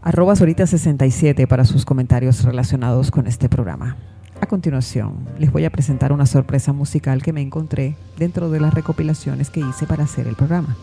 Arroba 0.00 0.34
Sorita67 0.34 1.48
para 1.48 1.64
sus 1.64 1.84
comentarios 1.84 2.44
relacionados 2.44 3.10
con 3.10 3.26
este 3.26 3.48
programa. 3.48 3.96
A 4.40 4.46
continuación, 4.46 5.26
les 5.38 5.50
voy 5.50 5.64
a 5.64 5.70
presentar 5.70 6.12
una 6.12 6.26
sorpresa 6.26 6.72
musical 6.72 7.22
que 7.22 7.32
me 7.32 7.40
encontré 7.40 7.96
dentro 8.16 8.48
de 8.50 8.60
las 8.60 8.72
recopilaciones 8.72 9.50
que 9.50 9.60
hice 9.60 9.86
para 9.86 10.04
hacer 10.04 10.28
el 10.28 10.36
programa. 10.36 10.76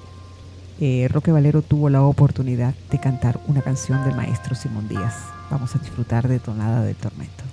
Eh, 0.82 1.08
Roque 1.10 1.32
Valero 1.32 1.62
tuvo 1.62 1.90
la 1.90 2.02
oportunidad 2.02 2.74
de 2.92 3.00
cantar 3.00 3.40
una 3.48 3.62
canción 3.62 4.04
del 4.04 4.16
maestro 4.16 4.56
Simón 4.56 4.90
Díaz. 4.90 5.16
Vamos 5.50 5.74
a 5.76 5.80
disfrutar 5.80 6.28
de 6.28 6.40
Tonada 6.40 6.84
del 6.84 6.98
Tormento. 6.98 7.46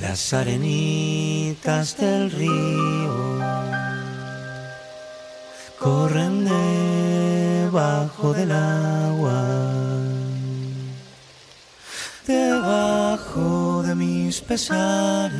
Las 0.00 0.32
arenitas 0.32 1.96
del 1.98 2.30
río 2.30 3.97
corren 5.80 6.44
debajo 6.44 8.32
del 8.32 8.52
agua, 8.52 9.44
debajo 12.26 13.82
de 13.86 13.94
mis 13.94 14.40
pesares, 14.40 15.36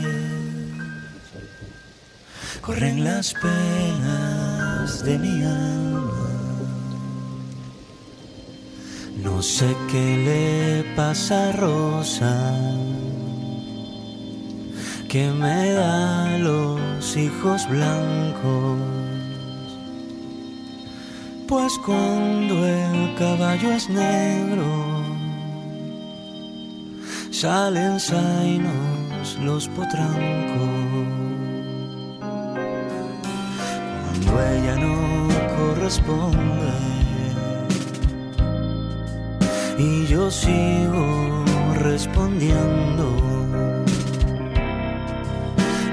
corren 2.61 3.05
las 3.05 3.34
penas 3.34 5.03
de 5.05 5.18
mi 5.18 5.43
alma. 5.43 5.78
No 9.22 9.43
sé 9.43 9.76
qué 9.91 10.84
le 10.84 10.95
pasa 10.95 11.49
a 11.49 11.53
Rosa 11.53 12.34
que 15.09 15.30
me 15.30 15.72
da 15.72 16.39
los 16.39 17.16
hijos 17.16 17.66
blancos. 17.68 19.07
Pues 21.49 21.78
cuando 21.78 22.66
el 22.66 23.14
caballo 23.14 23.72
es 23.72 23.88
negro, 23.88 24.66
salen 27.30 27.99
zainos 27.99 29.38
los 29.42 29.66
potrancos. 29.68 30.68
Cuando 34.26 34.42
ella 34.53 34.76
no 34.76 35.28
corresponde 35.57 36.72
y 39.78 40.07
yo 40.07 40.30
sigo 40.30 41.44
respondiendo 41.80 43.11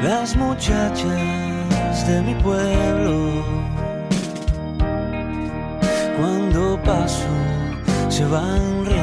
las 0.03 0.35
muchachas 0.35 2.07
de 2.07 2.21
mi 2.23 2.35
pueblo. 2.43 3.74
Paso 6.85 7.27
se 8.09 8.23
van 8.25 8.94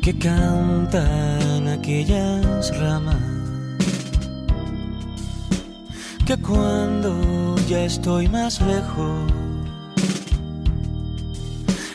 que 0.00 0.16
cantan 0.20 1.66
aquellas 1.66 2.70
ramas 2.78 3.16
que 6.24 6.36
cuando 6.36 7.56
ya 7.68 7.86
estoy 7.86 8.28
más 8.28 8.60
lejos 8.60 9.32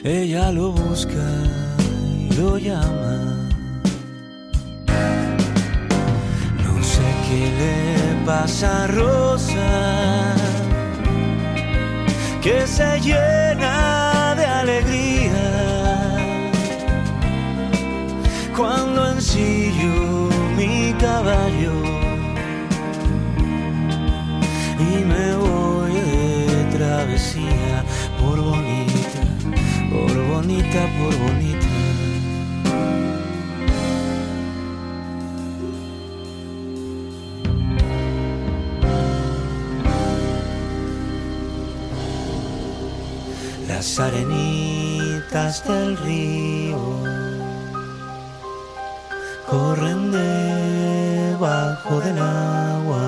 ella 0.03 0.51
lo 0.51 0.73
busca 0.73 1.27
y 2.19 2.33
lo 2.35 2.57
llama. 2.57 3.47
No 6.65 6.83
sé 6.83 7.07
qué 7.25 7.41
le 7.59 8.25
pasa 8.25 8.83
a 8.83 8.87
Rosa 8.87 10.38
que 12.41 12.65
se 12.65 12.99
llena 13.01 14.33
de 14.35 14.45
alegría 14.45 15.49
cuando 18.55 19.11
ensillo 19.11 20.29
mi 20.55 20.93
caballo 20.99 21.73
y 24.79 25.03
me 25.03 25.35
voy 25.35 25.93
de 25.93 26.63
travesía 26.77 27.83
por 28.19 28.39
bonita, 28.39 29.21
por 29.91 30.27
bonita, 30.27 30.87
por 30.97 31.15
bonita. 31.17 31.58
Las 43.79 43.97
arenitas 43.97 45.63
del 45.65 45.95
río 45.99 47.01
corren 49.49 50.11
debajo 50.11 52.01
del 52.01 52.17
agua, 52.19 53.07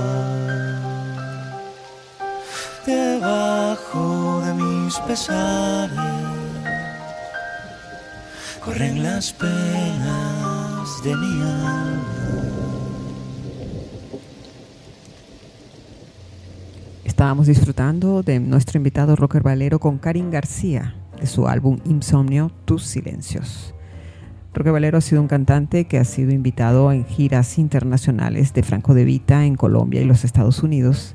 debajo 2.85 4.41
de 4.45 4.53
mis 4.53 4.95
pesares, 4.99 5.99
corren 8.63 9.03
las 9.03 9.33
penas 9.33 11.03
de 11.03 11.15
mi 11.17 11.41
alma. 11.41 11.90
Estábamos 17.21 17.45
disfrutando 17.45 18.23
de 18.23 18.39
nuestro 18.39 18.79
invitado 18.79 19.15
rocker 19.15 19.43
valero 19.43 19.77
con 19.77 19.99
Karin 19.99 20.31
García 20.31 20.95
de 21.19 21.27
su 21.27 21.47
álbum 21.47 21.77
Insomnio, 21.85 22.51
Tus 22.65 22.83
Silencios. 22.83 23.75
Roque 24.55 24.71
Valero 24.71 24.97
ha 24.97 25.01
sido 25.01 25.21
un 25.21 25.27
cantante 25.27 25.85
que 25.85 25.99
ha 25.99 26.03
sido 26.03 26.31
invitado 26.31 26.91
en 26.91 27.05
giras 27.05 27.59
internacionales 27.59 28.55
de 28.55 28.63
Franco 28.63 28.95
de 28.95 29.05
Vita 29.05 29.45
en 29.45 29.53
Colombia 29.53 30.01
y 30.01 30.05
los 30.05 30.25
Estados 30.25 30.63
Unidos, 30.63 31.13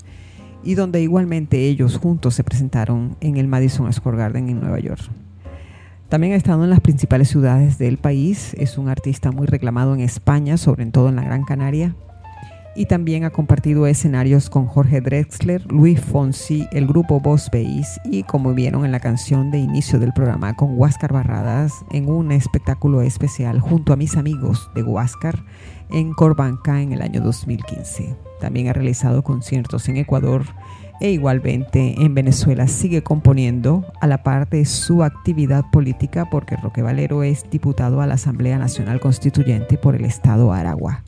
y 0.63 0.77
donde 0.77 1.03
igualmente 1.03 1.67
ellos 1.67 1.99
juntos 1.99 2.37
se 2.37 2.45
presentaron 2.45 3.17
en 3.21 3.37
el 3.37 3.49
Madison 3.49 3.93
Square 3.93 4.17
Garden 4.19 4.49
en 4.49 4.61
Nueva 4.61 4.79
York. 4.79 5.11
También 6.09 6.35
ha 6.35 6.37
estado 6.37 6.63
en 6.63 6.71
las 6.71 6.83
principales 6.83 7.31
ciudades 7.31 7.79
del 7.79 7.99
país, 7.99 8.55
es 8.59 8.79
un 8.79 8.89
artista 8.89 9.33
muy 9.33 9.49
reclamado 9.49 9.93
en 9.93 10.03
España, 10.03 10.57
sobre 10.57 10.87
todo 10.87 11.09
en 11.09 11.17
la 11.17 11.25
Gran 11.25 11.43
Canaria, 11.43 11.97
y 12.77 12.87
también 12.87 13.25
ha 13.25 13.31
compartido 13.31 13.87
escenarios 13.87 14.51
con 14.51 14.67
Jorge 14.67 15.01
Drexler, 15.01 15.65
Luis 15.73 16.01
Fonsi, 16.01 16.69
el 16.73 16.87
grupo 16.87 17.21
Voz 17.21 17.51
Bass 17.51 17.99
y 18.05 18.23
como 18.23 18.53
vieron 18.53 18.85
en 18.85 18.93
la 18.93 19.01
canción 19.01 19.51
de 19.51 19.59
inicio 19.59 19.99
del 19.99 20.13
programa 20.13 20.55
con 20.55 20.79
Huáscar 20.79 21.13
Barradas 21.13 21.73
en 21.91 22.09
un 22.11 22.33
espectáculo 22.33 23.01
especial 23.01 23.61
junto 23.61 23.93
a 23.93 23.97
mis 23.97 24.17
amigos 24.17 24.71
de 24.75 24.83
Huáscar 24.83 25.43
en 25.91 26.13
Corbanca 26.13 26.83
en 26.83 26.93
el 26.93 27.01
año 27.01 27.23
2015. 27.23 28.15
También 28.41 28.69
ha 28.69 28.75
realizado 28.75 29.25
conciertos 29.25 29.89
en 29.89 29.97
Ecuador 29.97 30.45
e 31.01 31.11
igualmente 31.11 31.95
en 31.99 32.15
Venezuela 32.15 32.69
sigue 32.69 33.03
componiendo 33.03 33.85
a 34.01 34.07
la 34.07 34.23
par 34.23 34.49
de 34.49 34.65
su 34.67 35.03
actividad 35.03 35.65
política 35.71 36.29
porque 36.31 36.57
Roque 36.57 36.83
Valero 36.83 37.23
es 37.23 37.49
diputado 37.51 38.01
a 38.01 38.07
la 38.07 38.15
Asamblea 38.15 38.59
Nacional 38.59 39.01
Constituyente 39.01 39.79
por 39.79 39.95
el 39.95 40.05
Estado 40.05 40.53
Aragua 40.53 41.03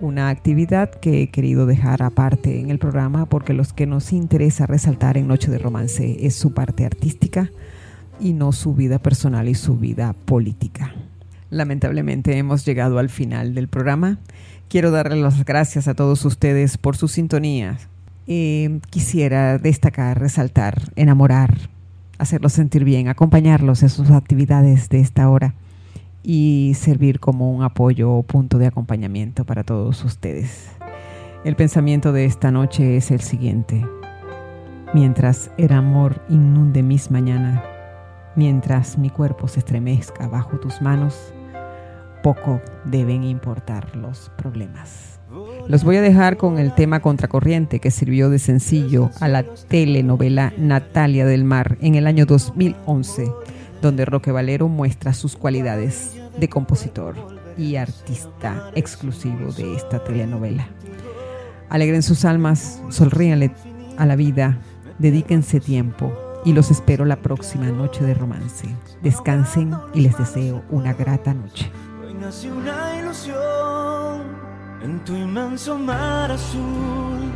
una 0.00 0.28
actividad 0.28 0.90
que 0.90 1.22
he 1.22 1.30
querido 1.30 1.66
dejar 1.66 2.02
aparte 2.02 2.60
en 2.60 2.70
el 2.70 2.78
programa 2.78 3.26
porque 3.26 3.52
los 3.52 3.72
que 3.72 3.86
nos 3.86 4.12
interesa 4.12 4.66
resaltar 4.66 5.16
en 5.16 5.26
Noche 5.26 5.50
de 5.50 5.58
Romance 5.58 6.24
es 6.26 6.34
su 6.34 6.52
parte 6.52 6.84
artística 6.84 7.50
y 8.20 8.32
no 8.32 8.52
su 8.52 8.74
vida 8.74 8.98
personal 8.98 9.48
y 9.48 9.54
su 9.54 9.76
vida 9.76 10.12
política. 10.12 10.94
Lamentablemente 11.50 12.36
hemos 12.36 12.64
llegado 12.64 12.98
al 12.98 13.08
final 13.08 13.54
del 13.54 13.68
programa. 13.68 14.18
Quiero 14.68 14.90
darle 14.90 15.16
las 15.16 15.44
gracias 15.44 15.88
a 15.88 15.94
todos 15.94 16.24
ustedes 16.24 16.78
por 16.78 16.96
su 16.96 17.08
sintonía. 17.08 17.78
Eh, 18.26 18.80
quisiera 18.90 19.58
destacar, 19.58 20.20
resaltar, 20.20 20.92
enamorar, 20.96 21.56
hacerlos 22.18 22.52
sentir 22.52 22.84
bien, 22.84 23.08
acompañarlos 23.08 23.82
en 23.82 23.88
sus 23.88 24.10
actividades 24.10 24.88
de 24.90 25.00
esta 25.00 25.28
hora 25.30 25.54
y 26.22 26.72
servir 26.74 27.20
como 27.20 27.52
un 27.52 27.62
apoyo 27.62 28.12
o 28.12 28.22
punto 28.22 28.58
de 28.58 28.66
acompañamiento 28.66 29.44
para 29.44 29.64
todos 29.64 30.04
ustedes. 30.04 30.70
El 31.44 31.56
pensamiento 31.56 32.12
de 32.12 32.24
esta 32.24 32.50
noche 32.50 32.96
es 32.96 33.10
el 33.10 33.20
siguiente. 33.20 33.86
Mientras 34.92 35.50
el 35.58 35.72
amor 35.72 36.22
inunde 36.28 36.82
mis 36.82 37.10
mañanas, 37.10 37.62
mientras 38.36 38.98
mi 38.98 39.10
cuerpo 39.10 39.48
se 39.48 39.60
estremezca 39.60 40.28
bajo 40.28 40.58
tus 40.58 40.82
manos, 40.82 41.32
poco 42.22 42.60
deben 42.84 43.22
importar 43.22 43.94
los 43.96 44.30
problemas. 44.36 45.20
Los 45.68 45.84
voy 45.84 45.96
a 45.96 46.02
dejar 46.02 46.38
con 46.38 46.58
el 46.58 46.74
tema 46.74 47.00
Contracorriente 47.00 47.80
que 47.80 47.90
sirvió 47.90 48.30
de 48.30 48.38
sencillo 48.38 49.10
a 49.20 49.28
la 49.28 49.42
telenovela 49.42 50.52
Natalia 50.56 51.26
del 51.26 51.44
Mar 51.44 51.76
en 51.80 51.94
el 51.94 52.06
año 52.06 52.24
2011 52.24 53.30
donde 53.80 54.04
Roque 54.04 54.32
Valero 54.32 54.68
muestra 54.68 55.12
sus 55.12 55.36
cualidades 55.36 56.16
de 56.38 56.48
compositor 56.48 57.16
y 57.56 57.76
artista 57.76 58.70
exclusivo 58.74 59.52
de 59.52 59.74
esta 59.74 60.02
telenovela. 60.02 60.68
Alegren 61.68 62.02
sus 62.02 62.24
almas, 62.24 62.80
sonríanle 62.88 63.52
a 63.96 64.06
la 64.06 64.16
vida, 64.16 64.58
dedíquense 64.98 65.60
tiempo 65.60 66.12
y 66.44 66.52
los 66.52 66.70
espero 66.70 67.04
la 67.04 67.16
próxima 67.16 67.66
noche 67.66 68.04
de 68.04 68.14
romance. 68.14 68.68
Descansen 69.02 69.74
y 69.92 70.00
les 70.00 70.16
deseo 70.16 70.62
una 70.70 70.94
grata 70.94 71.34
noche. 71.34 71.70
Hoy 72.06 72.48
una 72.48 73.00
ilusión 73.00 74.22
en 74.82 75.04
tu 75.04 75.14
inmenso 75.14 75.78
mar 75.78 76.30
azul. 76.30 77.32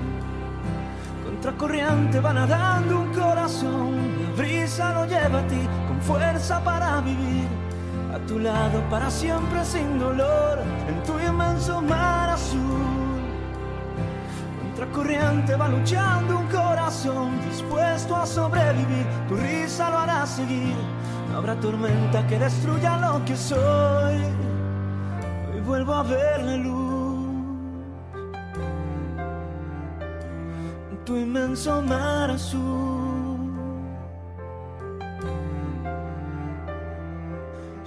Contracorriente 1.24 2.20
va 2.20 2.32
nadando 2.32 3.00
un 3.00 3.12
corazón, 3.12 3.96
brisa 4.36 4.94
lo 4.94 5.06
lleva 5.06 5.40
a 5.40 5.46
ti 5.48 5.68
fuerza 6.02 6.62
para 6.64 7.00
vivir. 7.00 7.48
A 8.14 8.18
tu 8.26 8.38
lado 8.38 8.80
para 8.90 9.10
siempre 9.10 9.64
sin 9.64 9.98
dolor, 9.98 10.58
en 10.88 11.02
tu 11.02 11.18
inmenso 11.18 11.80
mar 11.80 12.30
azul. 12.30 13.20
Contracorriente 14.62 15.56
va 15.56 15.68
luchando 15.68 16.38
un 16.40 16.46
corazón 16.46 17.40
dispuesto 17.48 18.14
a 18.16 18.26
sobrevivir. 18.26 19.06
Tu 19.28 19.36
risa 19.36 19.90
lo 19.90 19.98
hará 19.98 20.26
seguir. 20.26 20.76
No 21.30 21.38
habrá 21.38 21.54
tormenta 21.56 22.26
que 22.26 22.38
destruya 22.38 22.98
lo 22.98 23.24
que 23.24 23.36
soy. 23.36 24.16
Hoy 25.52 25.60
vuelvo 25.64 25.94
a 25.94 26.02
ver 26.02 26.42
la 26.42 26.56
luz. 26.56 26.92
tu 31.04 31.16
inmenso 31.16 31.82
mar 31.82 32.30
azul. 32.30 33.11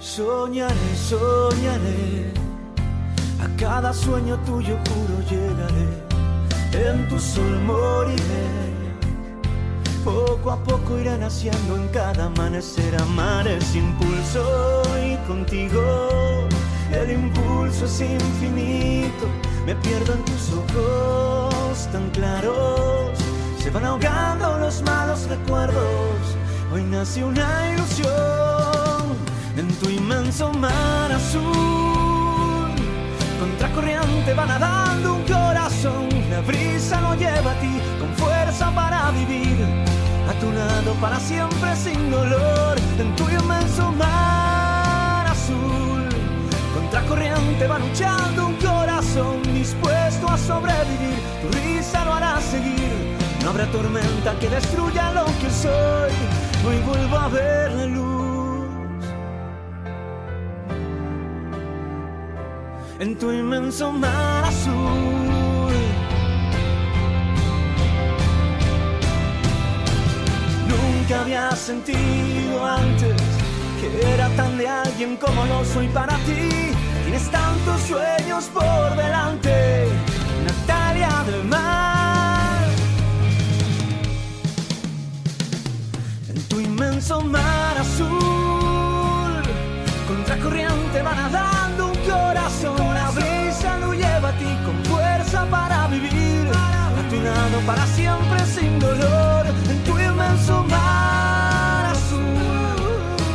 Soñaré, 0.06 0.94
soñaré, 0.94 2.32
a 3.42 3.48
cada 3.58 3.92
sueño 3.92 4.38
tuyo 4.46 4.78
juro 4.86 5.16
llegaré, 5.28 5.88
en 6.72 7.08
tu 7.08 7.18
sol 7.18 7.58
moriré. 7.66 8.46
Poco 10.04 10.52
a 10.52 10.62
poco 10.62 10.96
iré 10.96 11.18
naciendo 11.18 11.74
en 11.74 11.88
cada 11.88 12.26
amanecer, 12.26 12.94
amar 13.02 13.48
es 13.48 13.74
impulso 13.74 14.82
y 15.04 15.16
contigo 15.26 16.46
el 16.92 17.10
impulso 17.10 17.84
es 17.86 18.00
infinito. 18.00 19.26
Me 19.66 19.74
pierdo 19.74 20.12
en 20.12 20.24
tus 20.24 20.52
ojos 20.52 21.88
tan 21.90 22.08
claros, 22.10 23.18
se 23.58 23.70
van 23.70 23.84
ahogando 23.84 24.56
los 24.58 24.82
malos 24.82 25.26
recuerdos. 25.28 26.36
Hoy 26.72 26.84
nace 26.84 27.24
una 27.24 27.72
ilusión 27.74 28.75
en 29.56 29.68
tu 29.78 29.88
inmenso 29.88 30.52
mar 30.52 31.10
azul. 31.12 32.70
Contracorriente 33.40 34.34
va 34.34 34.46
nadando 34.46 35.14
un 35.14 35.22
corazón, 35.22 36.08
la 36.30 36.40
brisa 36.40 37.00
lo 37.00 37.14
lleva 37.14 37.52
a 37.52 37.60
ti 37.60 37.80
con 37.98 38.08
fuerza 38.14 38.70
para 38.74 39.10
vivir. 39.10 39.56
a 40.28 40.32
tu 40.40 40.50
lado 40.50 40.94
para 41.00 41.20
siempre 41.20 41.76
sin 41.76 42.10
dolor, 42.10 42.76
en 42.98 43.14
tu 43.16 43.24
inmenso 43.28 43.92
mar 43.92 45.26
azul. 45.26 46.08
Contra 46.74 47.02
corriente 47.02 47.66
va 47.66 47.78
luchando 47.78 48.48
un 48.48 48.56
corazón 48.56 49.42
dispuesto 49.54 50.28
a 50.28 50.36
sobrevivir, 50.36 51.18
tu 51.42 51.48
risa 51.58 52.04
lo 52.04 52.14
hará 52.14 52.40
seguir. 52.40 53.16
No 53.42 53.50
habrá 53.50 53.66
tormenta 53.66 54.36
que 54.40 54.48
destruya 54.48 55.12
lo 55.12 55.26
que 55.40 55.50
soy, 55.50 56.12
hoy 56.66 56.78
vuelvo 56.84 57.16
a 57.16 57.28
ver 57.28 57.72
la 57.72 57.86
luz. 57.86 58.25
En 62.98 63.14
tu 63.16 63.30
inmenso 63.30 63.92
mar 63.92 64.44
azul. 64.44 65.74
Nunca 70.66 71.20
había 71.20 71.50
sentido 71.50 72.64
antes 72.64 73.20
que 73.80 74.14
era 74.14 74.28
tan 74.30 74.56
de 74.56 74.66
alguien 74.66 75.16
como 75.18 75.44
lo 75.44 75.62
soy 75.66 75.88
para 75.88 76.16
ti. 76.24 76.72
Tienes 77.02 77.30
tantos 77.30 77.82
sueños 77.82 78.44
por 78.46 78.96
delante, 78.96 79.88
Natalia 80.46 81.22
del 81.26 81.44
Mar. 81.44 82.64
En 86.30 86.42
tu 86.48 86.60
inmenso 86.60 87.20
mar 87.20 87.76
azul, 87.78 89.42
contra 90.08 90.38
corriente 90.38 91.02
va 91.02 91.14
nadando 91.14 91.55
ti 94.38 94.50
con 94.64 94.76
fuerza 94.84 95.46
para 95.46 95.86
vivir. 95.88 96.50
A 96.98 97.08
tu 97.10 97.16
lado 97.20 97.58
para 97.66 97.86
siempre 97.86 98.38
sin 98.46 98.78
dolor. 98.78 99.46
En 99.70 99.78
tu 99.84 99.98
inmenso 99.98 100.64
mar 100.64 101.86
azul, 101.86 102.76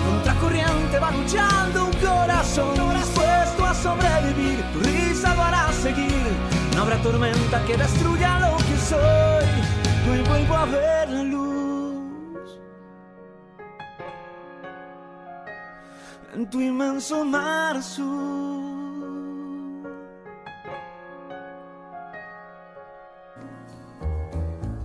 contra 0.05 0.33
corriente 0.35 0.99
va 0.99 1.11
luchando 1.11 1.85
un 1.85 1.93
corazón 1.93 2.73
dispuesto 2.99 3.65
a 3.65 3.73
sobrevivir. 3.73 4.63
Tu 4.73 4.79
risa 4.79 5.31
hará 5.31 5.71
seguir. 5.73 6.31
No 6.75 6.81
habrá 6.83 6.97
tormenta 7.01 7.63
que 7.65 7.77
destruya 7.77 8.39
lo 8.39 8.57
que 8.57 8.77
soy. 8.89 9.45
Hoy 10.09 10.21
vuelvo 10.27 10.55
a 10.55 10.65
ver 10.65 11.09
la 11.09 11.23
luz. 11.23 12.59
En 16.33 16.49
tu 16.49 16.61
inmenso 16.61 17.25
mar 17.25 17.77
azul. 17.77 18.70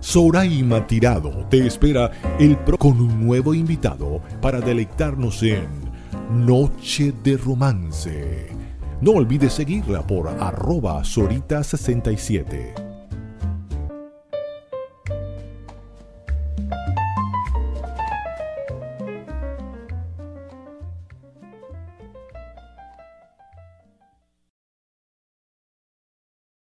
Soraima 0.07 0.87
Tirado 0.87 1.45
te 1.49 1.67
espera 1.67 2.09
el 2.39 2.55
pro 2.55 2.77
con 2.77 3.01
un 3.01 3.25
nuevo 3.27 3.53
invitado 3.53 4.21
para 4.41 4.61
deleitarnos 4.61 5.43
en 5.43 5.67
Noche 6.31 7.13
de 7.25 7.35
Romance. 7.35 8.47
No 9.01 9.11
olvides 9.11 9.51
seguirla 9.51 10.07
por 10.07 10.29
arroba 10.29 11.01
Sorita67. 11.01 12.86